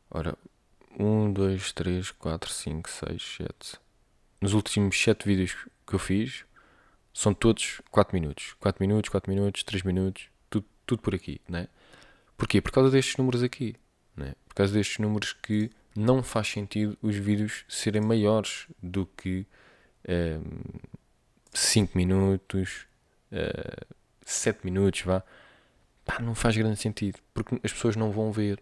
Ora, 0.10 0.36
1, 0.98 1.34
2, 1.34 1.74
3, 1.74 2.12
4, 2.12 2.52
5, 2.52 2.90
6, 2.90 3.38
7. 3.38 3.80
Nos 4.42 4.54
últimos 4.54 5.00
7 5.00 5.28
vídeos 5.28 5.54
que 5.86 5.94
eu 5.94 6.00
fiz, 6.00 6.46
são 7.14 7.34
todos 7.34 7.82
4 7.92 8.16
minutos. 8.16 8.56
4 8.60 8.82
minutos, 8.82 9.10
4 9.10 9.30
minutos, 9.30 9.64
3 9.64 9.84
minutos, 9.84 10.30
tudo, 10.88 11.02
por 11.02 11.14
aqui, 11.14 11.40
né? 11.48 11.68
Porquê? 12.38 12.62
Por 12.62 12.72
causa 12.72 12.90
destes 12.90 13.18
números 13.18 13.44
aqui, 13.44 13.76
né? 14.16 14.34
Por 14.48 14.56
causa 14.56 14.74
destes 14.74 14.98
números 15.00 15.34
que 15.34 15.70
não 15.96 16.24
faz 16.24 16.48
sentido 16.48 16.98
os 17.02 17.16
vídeos 17.16 17.66
serem 17.68 18.02
maiores 18.02 18.68
do 18.82 19.06
que 19.06 19.46
um, 20.08 20.14
ehm, 20.14 20.42
5 21.54 21.98
minutos, 21.98 22.86
uh, 23.32 23.36
eh, 23.36 23.88
7 24.22 24.64
minutos, 24.64 25.02
vá. 25.02 25.24
Pá, 26.06 26.20
não 26.20 26.36
faz 26.36 26.56
grande 26.56 26.78
sentido, 26.78 27.20
porque 27.34 27.60
as 27.64 27.74
pessoas 27.74 27.96
não 27.96 28.12
vão 28.12 28.32
ver. 28.32 28.62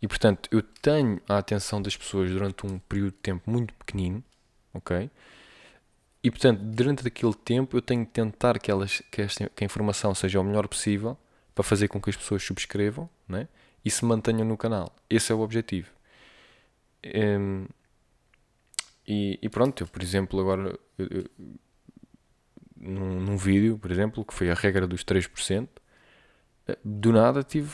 E 0.00 0.06
portanto, 0.06 0.48
eu 0.52 0.62
tenho 0.62 1.20
a 1.28 1.38
atenção 1.38 1.80
das 1.80 1.96
pessoas 1.96 2.30
durante 2.30 2.66
um 2.66 2.78
período 2.78 3.12
de 3.12 3.18
tempo 3.18 3.50
muito 3.50 3.72
pequenino, 3.74 4.22
ok? 4.74 5.10
E 6.22 6.30
portanto, 6.30 6.60
durante 6.60 7.06
aquele 7.06 7.34
tempo 7.34 7.76
eu 7.76 7.82
tenho 7.82 8.04
que 8.04 8.12
tentar 8.12 8.58
que, 8.58 8.70
elas, 8.70 9.02
que, 9.10 9.22
esta, 9.22 9.48
que 9.48 9.64
a 9.64 9.66
informação 9.66 10.14
seja 10.14 10.40
o 10.40 10.44
melhor 10.44 10.68
possível 10.68 11.16
para 11.56 11.64
fazer 11.64 11.88
com 11.88 11.98
que 12.00 12.10
as 12.10 12.16
pessoas 12.16 12.42
subscrevam 12.42 13.08
né? 13.26 13.48
e 13.82 13.90
se 13.90 14.04
mantenham 14.04 14.44
no 14.44 14.58
canal. 14.58 14.94
Esse 15.08 15.32
é 15.32 15.34
o 15.34 15.40
objetivo. 15.40 15.90
Um, 17.04 17.66
e, 19.08 19.38
e, 19.40 19.48
pronto, 19.48 19.82
eu, 19.82 19.86
por 19.86 20.02
exemplo, 20.02 20.38
agora 20.38 20.78
eu, 20.98 21.06
eu, 21.10 21.24
num, 22.76 23.20
num 23.20 23.36
vídeo, 23.38 23.78
por 23.78 23.90
exemplo, 23.90 24.22
que 24.22 24.34
foi 24.34 24.50
a 24.50 24.54
regra 24.54 24.86
dos 24.86 25.02
3%, 25.02 25.66
eh, 26.68 26.78
do 26.84 27.10
nada 27.10 27.42
tive 27.42 27.72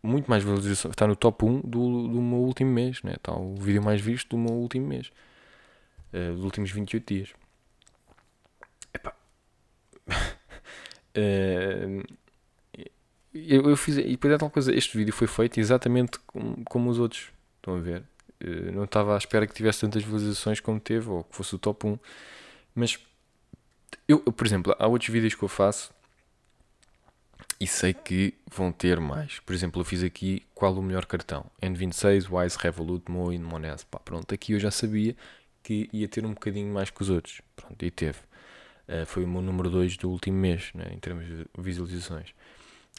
muito 0.00 0.30
mais 0.30 0.44
visualização. 0.44 0.92
Está 0.92 1.08
no 1.08 1.16
top 1.16 1.44
1 1.44 1.62
do, 1.62 2.08
do 2.08 2.22
meu 2.22 2.38
último 2.38 2.70
mês, 2.70 3.02
né? 3.02 3.14
está 3.14 3.34
o 3.34 3.56
vídeo 3.56 3.82
mais 3.82 4.00
visto 4.00 4.36
do 4.36 4.38
meu 4.38 4.54
último 4.54 4.86
mês, 4.86 5.10
uh, 6.12 6.32
dos 6.34 6.44
últimos 6.44 6.70
28 6.70 7.14
dias. 7.14 7.34
Epá. 8.94 9.16
uh, 10.06 12.04
eu, 13.34 13.68
eu 13.70 13.76
fiz, 13.76 13.96
e 13.96 14.02
depois 14.02 14.34
é 14.34 14.38
tal 14.38 14.50
coisa, 14.50 14.74
este 14.74 14.96
vídeo 14.96 15.12
foi 15.12 15.26
feito 15.26 15.58
exatamente 15.58 16.18
como, 16.26 16.62
como 16.64 16.90
os 16.90 16.98
outros, 16.98 17.28
estão 17.56 17.76
a 17.76 17.80
ver? 17.80 18.02
Uh, 18.42 18.72
não 18.72 18.84
estava 18.84 19.14
à 19.14 19.18
espera 19.18 19.46
que 19.46 19.54
tivesse 19.54 19.80
tantas 19.80 20.02
visualizações 20.02 20.60
como 20.60 20.78
teve, 20.80 21.08
ou 21.08 21.24
que 21.24 21.34
fosse 21.36 21.54
o 21.54 21.58
top 21.58 21.86
1, 21.86 21.98
mas 22.74 22.98
eu, 24.08 24.18
por 24.20 24.46
exemplo, 24.46 24.74
há 24.78 24.86
outros 24.86 25.10
vídeos 25.10 25.34
que 25.34 25.42
eu 25.42 25.48
faço 25.48 25.92
e 27.60 27.66
sei 27.66 27.94
que 27.94 28.34
vão 28.50 28.72
ter 28.72 28.98
mais. 28.98 29.38
Por 29.40 29.54
exemplo, 29.54 29.80
eu 29.80 29.84
fiz 29.84 30.02
aqui 30.02 30.44
qual 30.54 30.74
o 30.74 30.82
melhor 30.82 31.06
cartão: 31.06 31.46
N26, 31.62 32.28
Wise, 32.30 32.56
Revolut, 32.58 33.10
Moi, 33.10 33.38
Monese. 33.38 33.86
Pá, 33.86 33.98
pronto, 33.98 34.34
aqui 34.34 34.52
eu 34.52 34.58
já 34.58 34.70
sabia 34.70 35.16
que 35.62 35.88
ia 35.92 36.08
ter 36.08 36.26
um 36.26 36.34
bocadinho 36.34 36.72
mais 36.72 36.90
que 36.90 37.00
os 37.02 37.08
outros. 37.08 37.40
Pronto, 37.54 37.84
e 37.84 37.90
teve. 37.90 38.18
Uh, 38.88 39.06
foi 39.06 39.24
o 39.24 39.28
meu 39.28 39.40
número 39.40 39.70
2 39.70 39.96
do 39.96 40.10
último 40.10 40.36
mês, 40.36 40.72
né, 40.74 40.90
em 40.92 40.98
termos 40.98 41.24
de 41.24 41.46
visualizações. 41.56 42.34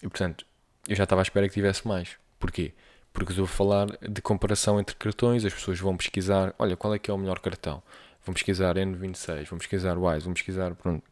E 0.04 0.08
portanto, 0.10 0.46
eu 0.88 0.96
já 0.96 1.06
estava 1.06 1.22
à 1.22 1.24
espera 1.24 1.48
que 1.48 1.54
tivesse 1.54 1.88
mais. 1.88 2.18
Porquê? 2.38 2.74
Porque 3.13 3.32
eu 3.32 3.38
vou 3.38 3.48
falar 3.48 3.88
de 4.02 4.22
comparação 4.22 4.80
entre 4.80 4.96
cartões, 4.96 5.46
as 5.46 5.54
pessoas 5.54 5.80
vão 5.80 5.96
pesquisar, 5.96 6.54
olha, 6.60 6.76
qual 6.76 6.94
é 6.94 7.00
que 7.00 7.10
é 7.10 7.13
o 7.13 7.18
melhor 7.18 7.39
cartão? 7.39 7.82
Vão 8.26 8.34
pesquisar 8.34 8.76
N26, 8.76 9.48
vão 9.48 9.58
pesquisar 9.60 9.98
Wise, 9.98 10.26
vão 10.26 10.34
pesquisar, 10.34 10.76
pronto, 10.76 11.04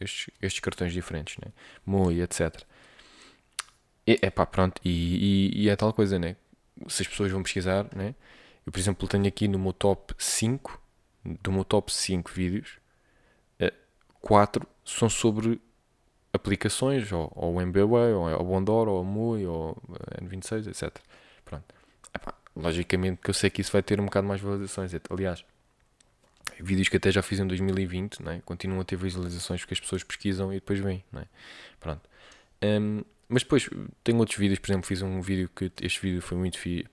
estes, 0.00 0.30
estes 0.40 0.60
cartões 0.60 0.92
diferentes, 0.92 1.36
né? 1.38 1.52
MOI, 1.84 2.22
etc. 2.22 2.62
É 4.06 4.30
pá, 4.30 4.46
pronto, 4.46 4.80
e, 4.82 5.50
e, 5.54 5.64
e, 5.64 5.68
é 5.68 5.76
tal 5.76 5.92
coisa, 5.92 6.18
né? 6.18 6.36
Se 6.88 7.02
as 7.02 7.08
pessoas 7.08 7.30
vão 7.30 7.42
pesquisar, 7.42 7.86
né? 7.94 8.14
Eu, 8.64 8.72
por 8.72 8.78
exemplo, 8.78 9.06
tenho 9.08 9.26
aqui 9.26 9.46
no 9.48 9.58
meu 9.58 9.72
top 9.72 10.14
5, 10.16 10.80
do 11.42 11.52
meu 11.52 11.64
top 11.64 11.92
5 11.92 12.30
vídeos, 12.30 12.78
4 14.20 14.62
eh, 14.62 14.66
são 14.84 15.08
sobre 15.08 15.60
aplicações, 16.38 17.12
ou, 17.12 17.30
ou 17.34 17.54
o 17.54 17.60
MBWay, 17.60 18.12
ou 18.12 18.40
o 18.40 18.44
Bondor, 18.44 18.88
ou 18.88 19.02
o 19.02 19.04
MUI, 19.04 19.46
ou 19.46 19.76
N26, 20.22 20.68
etc. 20.68 20.96
Pronto. 21.44 21.74
Epá, 22.14 22.34
logicamente 22.56 23.20
que 23.22 23.30
eu 23.30 23.34
sei 23.34 23.50
que 23.50 23.60
isso 23.60 23.72
vai 23.72 23.82
ter 23.82 24.00
um 24.00 24.04
bocado 24.06 24.26
mais 24.26 24.40
visualizações. 24.40 24.92
Aliás, 25.10 25.44
vídeos 26.60 26.88
que 26.88 26.96
até 26.96 27.10
já 27.10 27.22
fiz 27.22 27.38
em 27.38 27.46
2020, 27.46 28.22
né? 28.22 28.42
continuam 28.44 28.80
a 28.80 28.84
ter 28.84 28.96
visualizações 28.96 29.60
porque 29.60 29.74
as 29.74 29.80
pessoas 29.80 30.02
pesquisam 30.02 30.52
e 30.52 30.56
depois 30.56 30.78
vêm. 30.78 31.04
Né? 31.12 31.24
Pronto. 31.78 32.02
Um, 32.62 33.02
mas 33.28 33.42
depois 33.42 33.68
tenho 34.02 34.18
outros 34.18 34.38
vídeos, 34.38 34.58
por 34.58 34.70
exemplo, 34.70 34.86
fiz 34.86 35.02
um 35.02 35.20
vídeo 35.20 35.50
que 35.54 35.70
este 35.82 36.00
vídeo 36.00 36.22
foi 36.22 36.38
muito 36.38 36.58
fi, 36.58 36.86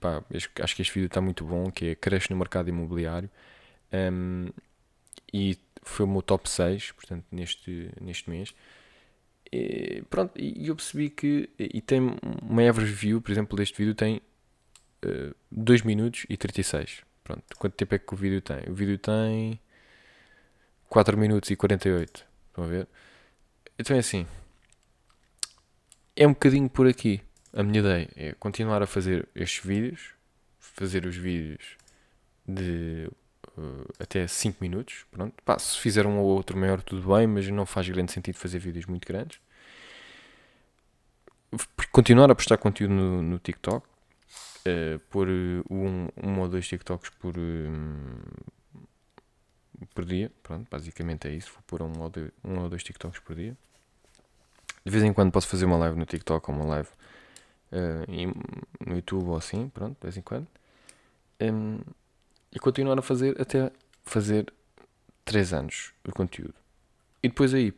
acho 0.60 0.76
que 0.76 0.82
este 0.82 0.92
vídeo 0.92 1.06
está 1.06 1.20
muito 1.20 1.44
bom, 1.44 1.70
que 1.70 1.86
é 1.86 1.94
Cresce 1.94 2.30
no 2.30 2.36
Mercado 2.36 2.68
Imobiliário. 2.68 3.30
Um, 3.92 4.50
e 5.32 5.58
foi 5.82 6.04
o 6.04 6.08
meu 6.08 6.20
top 6.20 6.48
6, 6.48 6.92
portanto, 6.92 7.24
neste, 7.32 7.90
neste 8.00 8.28
mês. 8.28 8.54
E, 9.52 10.02
pronto, 10.10 10.32
e 10.36 10.68
eu 10.68 10.76
percebi 10.76 11.10
que. 11.10 11.50
E 11.58 11.80
tem 11.80 12.16
uma 12.42 12.68
average 12.68 12.92
view, 12.92 13.20
por 13.20 13.30
exemplo, 13.30 13.56
deste 13.56 13.76
vídeo 13.76 13.94
tem 13.94 14.20
uh, 15.04 15.34
2 15.50 15.82
minutos 15.82 16.26
e 16.28 16.36
36. 16.36 17.02
Pronto, 17.24 17.42
quanto 17.58 17.74
tempo 17.74 17.94
é 17.94 17.98
que 17.98 18.14
o 18.14 18.16
vídeo 18.16 18.40
tem? 18.40 18.62
O 18.68 18.74
vídeo 18.74 18.98
tem 18.98 19.60
4 20.88 21.16
minutos 21.18 21.50
e 21.50 21.56
48. 21.56 22.24
Estão 22.48 22.64
a 22.64 22.66
ver? 22.66 22.88
Então 23.78 23.96
é 23.96 24.00
assim 24.00 24.26
é 26.16 26.26
um 26.26 26.32
bocadinho 26.32 26.68
por 26.68 26.86
aqui. 26.86 27.20
A 27.52 27.62
minha 27.62 27.80
ideia 27.80 28.08
é 28.16 28.32
continuar 28.32 28.82
a 28.82 28.86
fazer 28.86 29.28
estes 29.34 29.62
vídeos, 29.62 30.14
fazer 30.58 31.04
os 31.06 31.16
vídeos 31.16 31.76
de 32.48 33.08
uh, 33.56 33.86
até 33.98 34.26
5 34.26 34.58
minutos. 34.60 35.04
Pronto. 35.10 35.34
Pá, 35.44 35.58
se 35.58 35.78
fizer 35.78 36.06
um 36.06 36.18
ou 36.18 36.26
outro 36.26 36.56
maior, 36.56 36.82
tudo 36.82 37.14
bem, 37.14 37.26
mas 37.26 37.48
não 37.48 37.66
faz 37.66 37.88
grande 37.88 38.12
sentido 38.12 38.36
fazer 38.36 38.58
vídeos 38.58 38.86
muito 38.86 39.06
grandes. 39.06 39.40
Continuar 41.90 42.30
a 42.30 42.34
postar 42.34 42.58
conteúdo 42.58 42.92
no, 42.92 43.22
no 43.22 43.38
TikTok, 43.38 43.86
uh, 43.86 44.98
pôr 45.10 45.28
um, 45.70 46.08
um 46.22 46.40
ou 46.40 46.48
dois 46.48 46.68
TikToks 46.68 47.10
por, 47.10 47.38
um, 47.38 48.18
por 49.94 50.04
dia. 50.04 50.30
Pronto, 50.42 50.68
basicamente 50.70 51.28
é 51.28 51.32
isso. 51.32 51.52
Vou 51.52 51.62
pôr 51.66 51.82
um 51.82 52.00
ou 52.00 52.10
dois, 52.10 52.30
um 52.44 52.58
ou 52.60 52.68
dois 52.68 52.82
TikToks 52.82 53.20
por 53.20 53.36
dia. 53.36 53.56
De 54.84 54.90
vez 54.90 55.02
em 55.02 55.12
quando 55.12 55.32
posso 55.32 55.48
fazer 55.48 55.64
uma 55.64 55.76
live 55.76 55.98
no 55.98 56.04
TikTok 56.04 56.50
ou 56.50 56.56
uma 56.56 56.66
live 56.66 56.88
uh, 57.72 58.86
no 58.86 58.94
YouTube 58.94 59.28
ou 59.28 59.36
assim, 59.36 59.68
pronto, 59.68 59.96
de 59.98 60.02
vez 60.02 60.16
em 60.16 60.22
quando. 60.22 60.46
Um, 61.40 61.80
e 62.56 62.58
continuar 62.58 62.98
a 62.98 63.02
fazer 63.02 63.38
até 63.38 63.70
fazer 64.02 64.50
3 65.26 65.52
anos 65.52 65.92
o 66.08 66.10
conteúdo. 66.10 66.54
E 67.22 67.28
depois 67.28 67.52
aí 67.52 67.74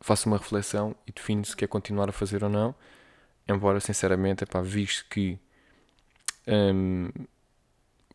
faço 0.00 0.30
uma 0.30 0.38
reflexão 0.38 0.96
e 1.06 1.12
defino 1.12 1.44
se 1.44 1.54
quer 1.54 1.68
continuar 1.68 2.08
a 2.08 2.12
fazer 2.12 2.42
ou 2.42 2.48
não. 2.48 2.74
Embora, 3.46 3.80
sinceramente, 3.80 4.44
epá, 4.44 4.62
visto 4.62 5.04
que 5.10 5.38
um, 6.46 7.10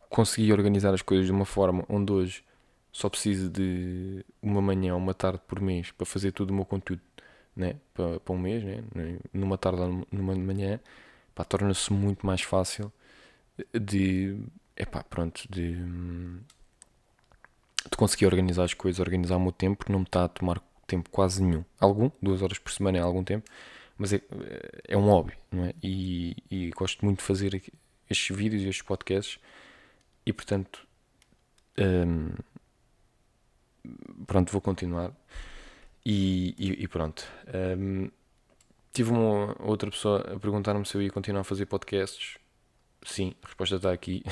consegui 0.09 0.51
organizar 0.51 0.95
as 0.95 1.03
coisas 1.03 1.27
de 1.27 1.31
uma 1.31 1.45
forma 1.45 1.85
onde 1.87 2.11
hoje 2.11 2.43
só 2.91 3.07
preciso 3.07 3.47
de 3.47 4.25
uma 4.41 4.63
manhã 4.63 4.95
ou 4.95 4.99
uma 4.99 5.13
tarde 5.13 5.41
por 5.47 5.61
mês 5.61 5.91
para 5.91 6.07
fazer 6.07 6.31
todo 6.31 6.49
o 6.49 6.53
meu 6.55 6.65
conteúdo 6.65 7.03
né, 7.55 7.75
para, 7.93 8.19
para 8.19 8.33
um 8.33 8.37
mês, 8.39 8.63
né, 8.63 8.83
numa 9.31 9.59
tarde 9.59 9.81
ou 9.81 10.07
numa 10.11 10.33
manhã, 10.35 10.79
torna-se 11.47 11.93
muito 11.93 12.25
mais 12.25 12.41
fácil 12.41 12.91
de, 13.79 14.37
epá, 14.75 15.03
pronto, 15.03 15.47
de, 15.49 15.75
de 15.75 16.41
conseguir 17.97 18.25
organizar 18.25 18.63
as 18.63 18.73
coisas, 18.73 18.99
organizar 18.99 19.37
o 19.37 19.39
meu 19.39 19.51
tempo, 19.51 19.77
porque 19.77 19.91
não 19.91 19.99
me 19.99 20.05
está 20.05 20.25
a 20.25 20.27
tomar 20.27 20.61
tempo 20.87 21.09
quase 21.09 21.43
nenhum. 21.43 21.63
Algum, 21.79 22.09
duas 22.21 22.41
horas 22.41 22.59
por 22.59 22.71
semana 22.71 22.97
é 22.97 23.01
algum 23.01 23.23
tempo, 23.23 23.49
mas 23.97 24.13
é, 24.13 24.21
é 24.87 24.97
um 24.97 25.09
hobby, 25.09 25.33
não 25.51 25.65
é? 25.65 25.73
E, 25.81 26.35
e 26.49 26.69
gosto 26.71 27.05
muito 27.05 27.19
de 27.19 27.25
fazer 27.25 27.61
estes 28.09 28.35
vídeos 28.35 28.63
e 28.63 28.67
estes 28.67 28.85
podcasts 28.85 29.39
e 30.25 30.33
portanto 30.33 30.85
hum, 31.77 32.31
pronto, 34.25 34.51
vou 34.51 34.61
continuar 34.61 35.11
e, 36.05 36.55
e, 36.57 36.83
e 36.83 36.87
pronto. 36.87 37.25
Um, 37.77 38.09
tive 38.91 39.11
uma 39.11 39.55
outra 39.61 39.89
pessoa 39.89 40.21
a 40.21 40.39
perguntar-me 40.39 40.85
se 40.85 40.95
eu 40.95 41.01
ia 41.01 41.09
continuar 41.09 41.41
a 41.41 41.45
fazer 41.45 41.65
podcasts. 41.65 42.37
Sim, 43.05 43.33
a 43.43 43.47
resposta 43.47 43.75
está 43.75 43.91
aqui. 43.91 44.23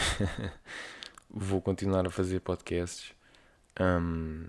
Vou 1.29 1.61
continuar 1.61 2.05
a 2.05 2.09
fazer 2.09 2.39
podcasts. 2.39 3.13
Um, 3.79 4.47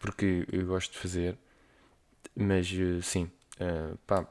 porque 0.00 0.46
eu 0.50 0.66
gosto 0.66 0.92
de 0.92 0.98
fazer. 0.98 1.38
Mas 2.36 2.72
eh, 2.72 3.00
sim, 3.00 3.30
uh, 3.60 3.96
pá, 4.06 4.26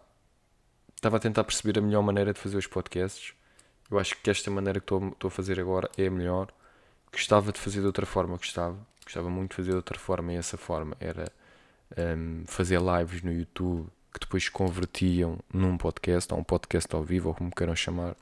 estava 0.96 1.18
a 1.18 1.20
tentar 1.20 1.44
perceber 1.44 1.80
a 1.80 1.82
melhor 1.82 2.02
maneira 2.02 2.34
de 2.34 2.40
fazer 2.40 2.58
os 2.58 2.68
podcasts. 2.68 3.34
Eu 3.90 4.00
acho 4.00 4.16
que 4.22 4.30
esta 4.30 4.50
maneira 4.52 4.80
que 4.80 4.94
estou 4.94 5.28
a 5.28 5.32
fazer 5.32 5.60
agora 5.60 5.90
é 5.98 6.08
a 6.08 6.12
melhor. 6.12 6.52
Gostava 7.12 7.52
de 7.52 7.60
fazer 7.60 7.80
de 7.82 7.86
outra 7.86 8.06
forma, 8.06 8.38
gostava. 8.38 8.78
Gostava 9.04 9.30
muito 9.30 9.52
de 9.52 9.56
fazer 9.58 9.70
de 9.72 9.76
outra 9.78 10.00
forma 10.00 10.34
e 10.34 10.36
essa 10.36 10.58
forma 10.58 10.96
era 11.00 11.32
um, 11.98 12.44
fazer 12.46 12.80
lives 12.80 13.22
no 13.22 13.32
YouTube 13.32 13.88
que 14.14 14.20
depois 14.20 14.48
convertiam 14.48 15.40
num 15.52 15.76
podcast, 15.78 16.32
ou 16.34 16.40
um 16.40 16.44
podcast 16.44 16.94
ao 16.96 17.04
vivo, 17.04 17.30
ou 17.30 17.36
como 17.36 17.52
queiram 17.52 17.76
chamar, 17.76 18.16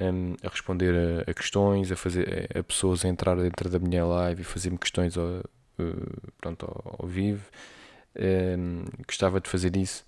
um, 0.00 0.34
a 0.42 0.48
responder 0.48 0.94
a, 0.94 1.30
a, 1.30 1.34
questões, 1.34 1.92
a 1.92 1.96
fazer 1.96 2.48
a 2.56 2.62
pessoas 2.62 3.04
a 3.04 3.08
entrar 3.08 3.36
dentro 3.36 3.68
da 3.68 3.78
minha 3.78 4.04
live 4.04 4.42
e 4.42 4.44
fazer-me 4.44 4.78
questões 4.78 5.16
ao, 5.16 5.26
uh, 5.26 6.32
pronto, 6.38 6.64
ao, 6.66 6.96
ao 7.00 7.08
vivo. 7.08 7.44
Um, 8.16 8.84
gostava 9.06 9.40
de 9.40 9.48
fazer 9.48 9.76
isso, 9.76 10.04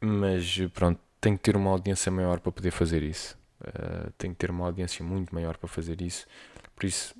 mas 0.00 0.58
pronto, 0.72 1.00
tenho 1.20 1.36
que 1.36 1.42
ter 1.42 1.56
uma 1.56 1.70
audiência 1.70 2.10
maior 2.10 2.40
para 2.40 2.52
poder 2.52 2.70
fazer 2.70 3.02
isso. 3.02 3.38
Uh, 3.60 4.10
tenho 4.16 4.32
que 4.32 4.38
ter 4.38 4.50
uma 4.50 4.64
audiência 4.64 5.04
muito 5.04 5.34
maior 5.34 5.56
para 5.56 5.68
fazer 5.68 6.00
isso. 6.00 6.26
Por 6.74 6.86
isso, 6.86 7.14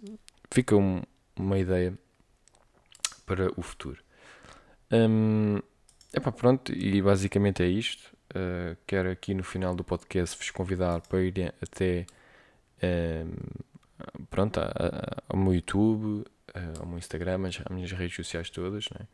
fica 0.51 0.75
um, 0.75 1.03
uma 1.37 1.59
ideia 1.59 1.93
para 3.27 3.51
o 3.57 3.63
futuro. 3.63 4.03
Um, 4.91 5.61
pronto, 6.37 6.73
e 6.73 7.01
basicamente 7.03 7.63
é 7.63 7.67
isto. 7.67 8.17
Uh, 8.31 8.77
quero 8.87 9.11
aqui 9.11 9.35
no 9.35 9.43
final 9.43 9.75
do 9.75 9.83
podcast 9.83 10.37
vos 10.37 10.51
convidar 10.51 11.01
para 11.03 11.21
irem 11.21 11.51
até 11.61 12.07
um, 12.83 14.25
pronto, 14.31 14.61
a, 14.61 14.65
a, 14.65 15.23
ao 15.29 15.37
meu 15.37 15.55
YouTube, 15.55 16.05
uh, 16.55 16.81
ao 16.81 16.87
meu 16.87 16.99
Instagram, 16.99 17.49
as, 17.49 17.61
as 17.61 17.75
minhas 17.75 17.91
redes 17.93 18.15
sociais 18.17 18.51
todas, 18.51 18.89
né? 18.91 19.07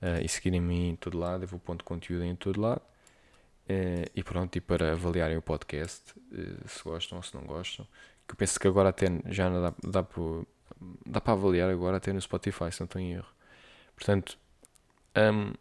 Uh, 0.00 0.24
e 0.24 0.28
seguirem-me 0.28 0.90
em 0.90 0.96
todo 0.96 1.18
lado, 1.18 1.44
eu 1.44 1.48
vou 1.48 1.58
pondo 1.58 1.82
conteúdo 1.84 2.24
em 2.24 2.36
todo 2.36 2.60
lado. 2.60 2.82
Uh, 3.68 4.08
e 4.14 4.22
pronto, 4.22 4.56
e 4.56 4.60
para 4.60 4.92
avaliarem 4.92 5.36
o 5.36 5.42
podcast, 5.42 6.14
se 6.66 6.82
gostam 6.84 7.18
ou 7.18 7.22
se 7.22 7.34
não 7.34 7.42
gostam. 7.44 7.86
Que 8.26 8.34
eu 8.34 8.36
penso 8.36 8.60
que 8.60 8.68
agora 8.68 8.90
até 8.90 9.06
já 9.26 9.48
dá, 9.48 9.74
dá, 9.82 10.02
para, 10.02 10.22
dá 11.06 11.20
para 11.20 11.32
avaliar 11.32 11.70
agora 11.70 11.96
até 11.96 12.12
no 12.12 12.20
Spotify, 12.20 12.70
se 12.70 12.80
não 12.80 12.84
estou 12.86 13.00
em 13.00 13.12
erro. 13.14 13.28
Portanto, 13.96 14.38
Um, 15.16 15.52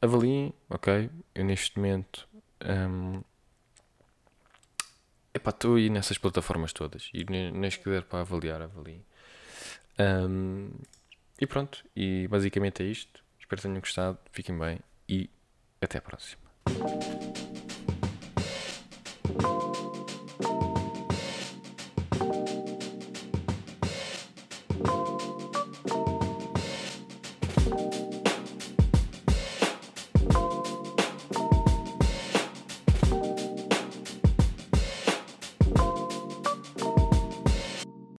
avaliem, 0.00 0.54
ok? 0.70 1.10
Eu 1.34 1.44
neste 1.44 1.76
momento. 1.78 2.28
Um, 2.64 3.22
epá, 5.32 5.50
estou 5.50 5.76
aí 5.76 5.90
nessas 5.90 6.18
plataformas 6.18 6.72
todas. 6.72 7.10
E 7.12 7.24
nem, 7.24 7.52
quiser 7.70 8.02
para 8.04 8.20
avaliar, 8.20 8.62
avaliem. 8.62 9.04
Um, 9.98 10.70
e 11.40 11.46
pronto. 11.46 11.84
E 11.94 12.26
basicamente 12.28 12.82
é 12.82 12.86
isto. 12.86 13.22
Espero 13.38 13.60
que 13.60 13.68
tenham 13.68 13.80
gostado. 13.80 14.18
Fiquem 14.32 14.58
bem. 14.58 14.80
E 15.08 15.28
até 15.80 15.98
a 15.98 16.02
próxima. 16.02 16.42